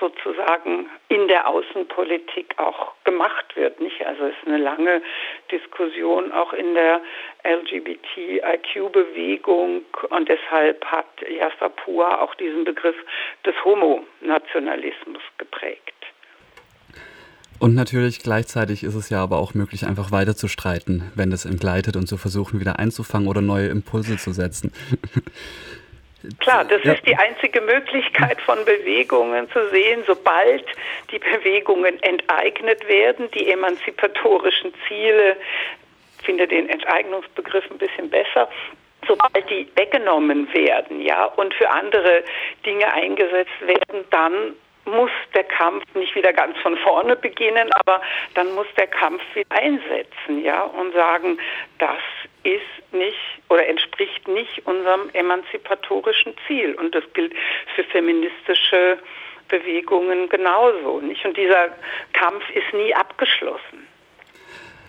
sozusagen 0.00 0.90
in 1.08 1.28
der 1.28 1.46
Außenpolitik 1.46 2.58
auch 2.58 2.94
gemacht 3.04 3.54
wird. 3.54 3.78
Nicht? 3.80 4.04
Also 4.04 4.24
es 4.24 4.34
ist 4.36 4.44
eine 4.46 4.58
lange 4.58 5.00
Diskussion 5.52 6.32
auch 6.32 6.52
in 6.52 6.74
der 6.74 7.00
LGBTIQ-Bewegung 7.44 9.84
und 10.08 10.28
deshalb 10.28 10.84
hat 10.86 11.06
Yassapua 11.28 12.22
auch 12.22 12.34
diesen 12.36 12.62
Begriff 12.64 12.96
des 13.44 13.54
Homonationalismus 13.64 15.22
geprägt. 15.38 15.94
Und 17.60 17.74
natürlich 17.74 18.20
gleichzeitig 18.20 18.82
ist 18.82 18.94
es 18.94 19.10
ja 19.10 19.22
aber 19.22 19.36
auch 19.36 19.52
möglich, 19.52 19.84
einfach 19.84 20.10
weiter 20.10 20.34
zu 20.34 20.48
streiten, 20.48 21.12
wenn 21.14 21.30
es 21.30 21.44
entgleitet 21.44 21.94
und 21.94 22.06
zu 22.06 22.16
versuchen, 22.16 22.58
wieder 22.58 22.78
einzufangen 22.78 23.28
oder 23.28 23.42
neue 23.42 23.68
Impulse 23.68 24.16
zu 24.16 24.32
setzen. 24.32 24.72
Klar, 26.40 26.64
das 26.64 26.82
ja. 26.84 26.92
ist 26.92 27.06
die 27.06 27.16
einzige 27.16 27.60
Möglichkeit 27.60 28.40
von 28.40 28.64
Bewegungen 28.64 29.50
zu 29.50 29.68
sehen, 29.70 30.02
sobald 30.06 30.64
die 31.10 31.18
Bewegungen 31.18 32.02
enteignet 32.02 32.86
werden, 32.88 33.30
die 33.32 33.50
emanzipatorischen 33.50 34.72
Ziele, 34.88 35.36
ich 36.18 36.24
finde 36.24 36.48
den 36.48 36.68
Enteignungsbegriff 36.68 37.70
ein 37.70 37.78
bisschen 37.78 38.08
besser, 38.08 38.48
sobald 39.06 39.48
die 39.50 39.66
weggenommen 39.74 40.52
werden, 40.54 41.02
ja, 41.02 41.24
und 41.24 41.52
für 41.54 41.68
andere 41.68 42.22
Dinge 42.64 42.90
eingesetzt 42.92 43.60
werden, 43.60 44.04
dann 44.10 44.54
muss 44.90 45.10
der 45.34 45.44
Kampf 45.44 45.84
nicht 45.94 46.14
wieder 46.14 46.32
ganz 46.32 46.56
von 46.58 46.76
vorne 46.78 47.16
beginnen, 47.16 47.70
aber 47.72 48.00
dann 48.34 48.54
muss 48.54 48.66
der 48.76 48.86
Kampf 48.86 49.22
wieder 49.34 49.50
einsetzen, 49.50 50.42
ja, 50.42 50.62
und 50.62 50.92
sagen, 50.92 51.38
das 51.78 51.98
ist 52.42 52.92
nicht 52.92 53.18
oder 53.48 53.66
entspricht 53.66 54.26
nicht 54.28 54.66
unserem 54.66 55.10
emanzipatorischen 55.12 56.34
Ziel. 56.46 56.74
Und 56.74 56.94
das 56.94 57.04
gilt 57.14 57.34
für 57.74 57.84
feministische 57.84 58.98
Bewegungen 59.48 60.28
genauso, 60.28 61.00
nicht? 61.00 61.24
Und 61.24 61.36
dieser 61.36 61.68
Kampf 62.12 62.48
ist 62.50 62.72
nie 62.72 62.94
abgeschlossen. 62.94 63.86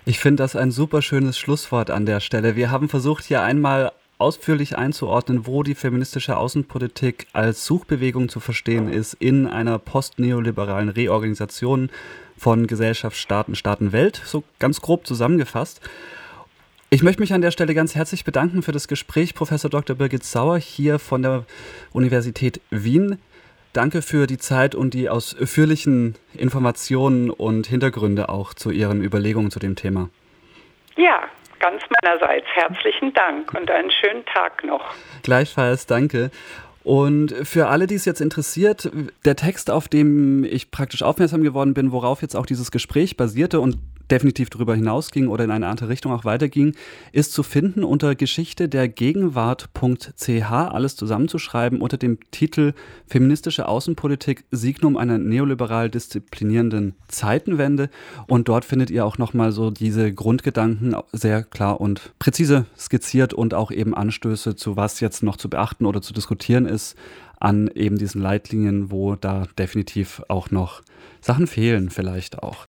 Ich 0.06 0.20
finde 0.20 0.44
das 0.44 0.56
ein 0.56 0.72
super 0.72 1.02
schönes 1.02 1.38
Schlusswort 1.38 1.92
an 1.92 2.06
der 2.06 2.20
Stelle. 2.20 2.56
Wir 2.56 2.72
haben 2.72 2.90
versucht, 2.90 3.24
hier 3.26 3.42
einmal 3.42 3.92
ausführlich 4.22 4.78
einzuordnen, 4.78 5.48
wo 5.48 5.64
die 5.64 5.76
feministische 5.76 6.38
Außenpolitik 6.38 7.28
als 7.34 7.66
Suchbewegung 7.66 8.30
zu 8.30 8.40
verstehen 8.40 8.88
ist 8.88 9.16
in 9.16 9.48
einer 9.48 9.80
postneoliberalen 9.80 10.90
Reorganisation 10.90 11.90
von 12.38 12.68
Gesellschaft, 12.68 13.18
Staaten, 13.18 13.56
Staaten, 13.56 13.92
Welt, 13.92 14.22
so 14.24 14.44
ganz 14.60 14.80
grob 14.80 15.06
zusammengefasst. 15.06 15.82
Ich 16.92 17.04
möchte 17.04 17.22
mich 17.22 17.34
an 17.34 17.42
der 17.42 17.52
Stelle 17.52 17.74
ganz 17.74 17.96
herzlich 17.96 18.24
bedanken 18.24 18.62
für 18.62 18.72
das 18.72 18.88
Gespräch, 18.88 19.34
Professor 19.34 19.70
Dr. 19.70 19.96
Birgit 19.96 20.24
Sauer 20.24 20.58
hier 20.58 21.00
von 21.00 21.22
der 21.22 21.46
Universität 21.92 22.62
Wien. 22.70 23.18
Danke 23.74 24.02
für 24.02 24.28
die 24.28 24.38
Zeit 24.38 24.76
und 24.76 24.94
die 24.94 25.10
ausführlichen 25.10 26.16
Informationen 26.34 27.30
und 27.30 27.68
Hintergründe 27.68 28.30
auch 28.30 28.54
zu 28.54 28.70
Ihren 28.70 29.02
Überlegungen 29.02 29.50
zu 29.50 29.60
dem 29.60 29.76
Thema. 29.76 30.10
Ja, 30.98 31.22
ganz 31.62 31.82
meinerseits 32.02 32.48
herzlichen 32.54 33.14
Dank 33.14 33.54
und 33.54 33.70
einen 33.70 33.92
schönen 33.92 34.26
Tag 34.26 34.64
noch. 34.64 34.94
Gleichfalls, 35.24 35.86
danke. 35.86 36.32
Und 36.84 37.34
für 37.44 37.68
alle, 37.68 37.86
die 37.86 37.96
es 37.96 38.06
jetzt 38.06 38.22
interessiert, 38.22 38.90
der 39.24 39.36
Text, 39.36 39.70
auf 39.70 39.88
dem 39.88 40.44
ich 40.44 40.72
praktisch 40.72 41.04
aufmerksam 41.04 41.44
geworden 41.44 41.76
bin, 41.76 41.92
worauf 41.92 42.24
jetzt 42.24 42.36
auch 42.36 42.48
dieses 42.48 42.72
Gespräch 42.72 43.18
basierte 43.18 43.60
und 43.60 43.78
definitiv 44.12 44.50
darüber 44.50 44.76
hinausging 44.76 45.28
oder 45.28 45.46
in 45.46 45.52
eine 45.52 45.68
andere 45.68 45.90
Richtung 45.90 46.12
auch 46.12 46.26
weiterging, 46.26 46.76
ist 47.12 47.32
zu 47.34 47.44
finden 47.44 47.84
unter 47.84 48.14
Geschichte 48.16 48.68
der 48.70 48.88
Gegenwart.ch, 48.88 50.52
alles 50.52 50.96
zusammenzuschreiben 50.96 51.82
unter 51.82 51.98
dem 51.98 52.20
Titel 52.32 52.74
Feministische 53.08 53.68
Außenpolitik, 53.68 54.44
Signum 54.52 54.98
einer 54.98 55.18
neoliberal 55.18 55.90
disziplinierenden 55.90 56.96
Zeitenwende. 57.08 57.90
Und 58.28 58.50
dort 58.50 58.66
findet 58.66 58.92
ihr 58.92 59.06
auch 59.06 59.18
nochmal 59.18 59.52
so 59.52 59.72
diese 59.72 60.14
Grundgedanken 60.14 60.96
sehr 61.14 61.44
klar 61.44 61.80
und 61.80 62.14
präzise 62.20 62.66
skizziert 62.78 63.34
und 63.34 63.54
auch 63.54 63.72
eben 63.72 63.96
Anstöße 63.96 64.56
zu 64.56 64.76
was 64.76 65.00
jetzt 65.00 65.24
noch 65.24 65.38
zu 65.38 65.50
beachten 65.50 65.86
oder 65.86 66.02
zu 66.02 66.14
diskutieren 66.14 66.66
ist 66.66 66.98
an 67.40 67.70
eben 67.74 67.98
diesen 67.98 68.22
Leitlinien, 68.22 68.92
wo 68.92 69.16
da 69.16 69.48
definitiv 69.58 70.22
auch 70.28 70.52
noch 70.52 70.82
Sachen 71.22 71.48
fehlen 71.48 71.90
vielleicht 71.90 72.44
auch. 72.44 72.58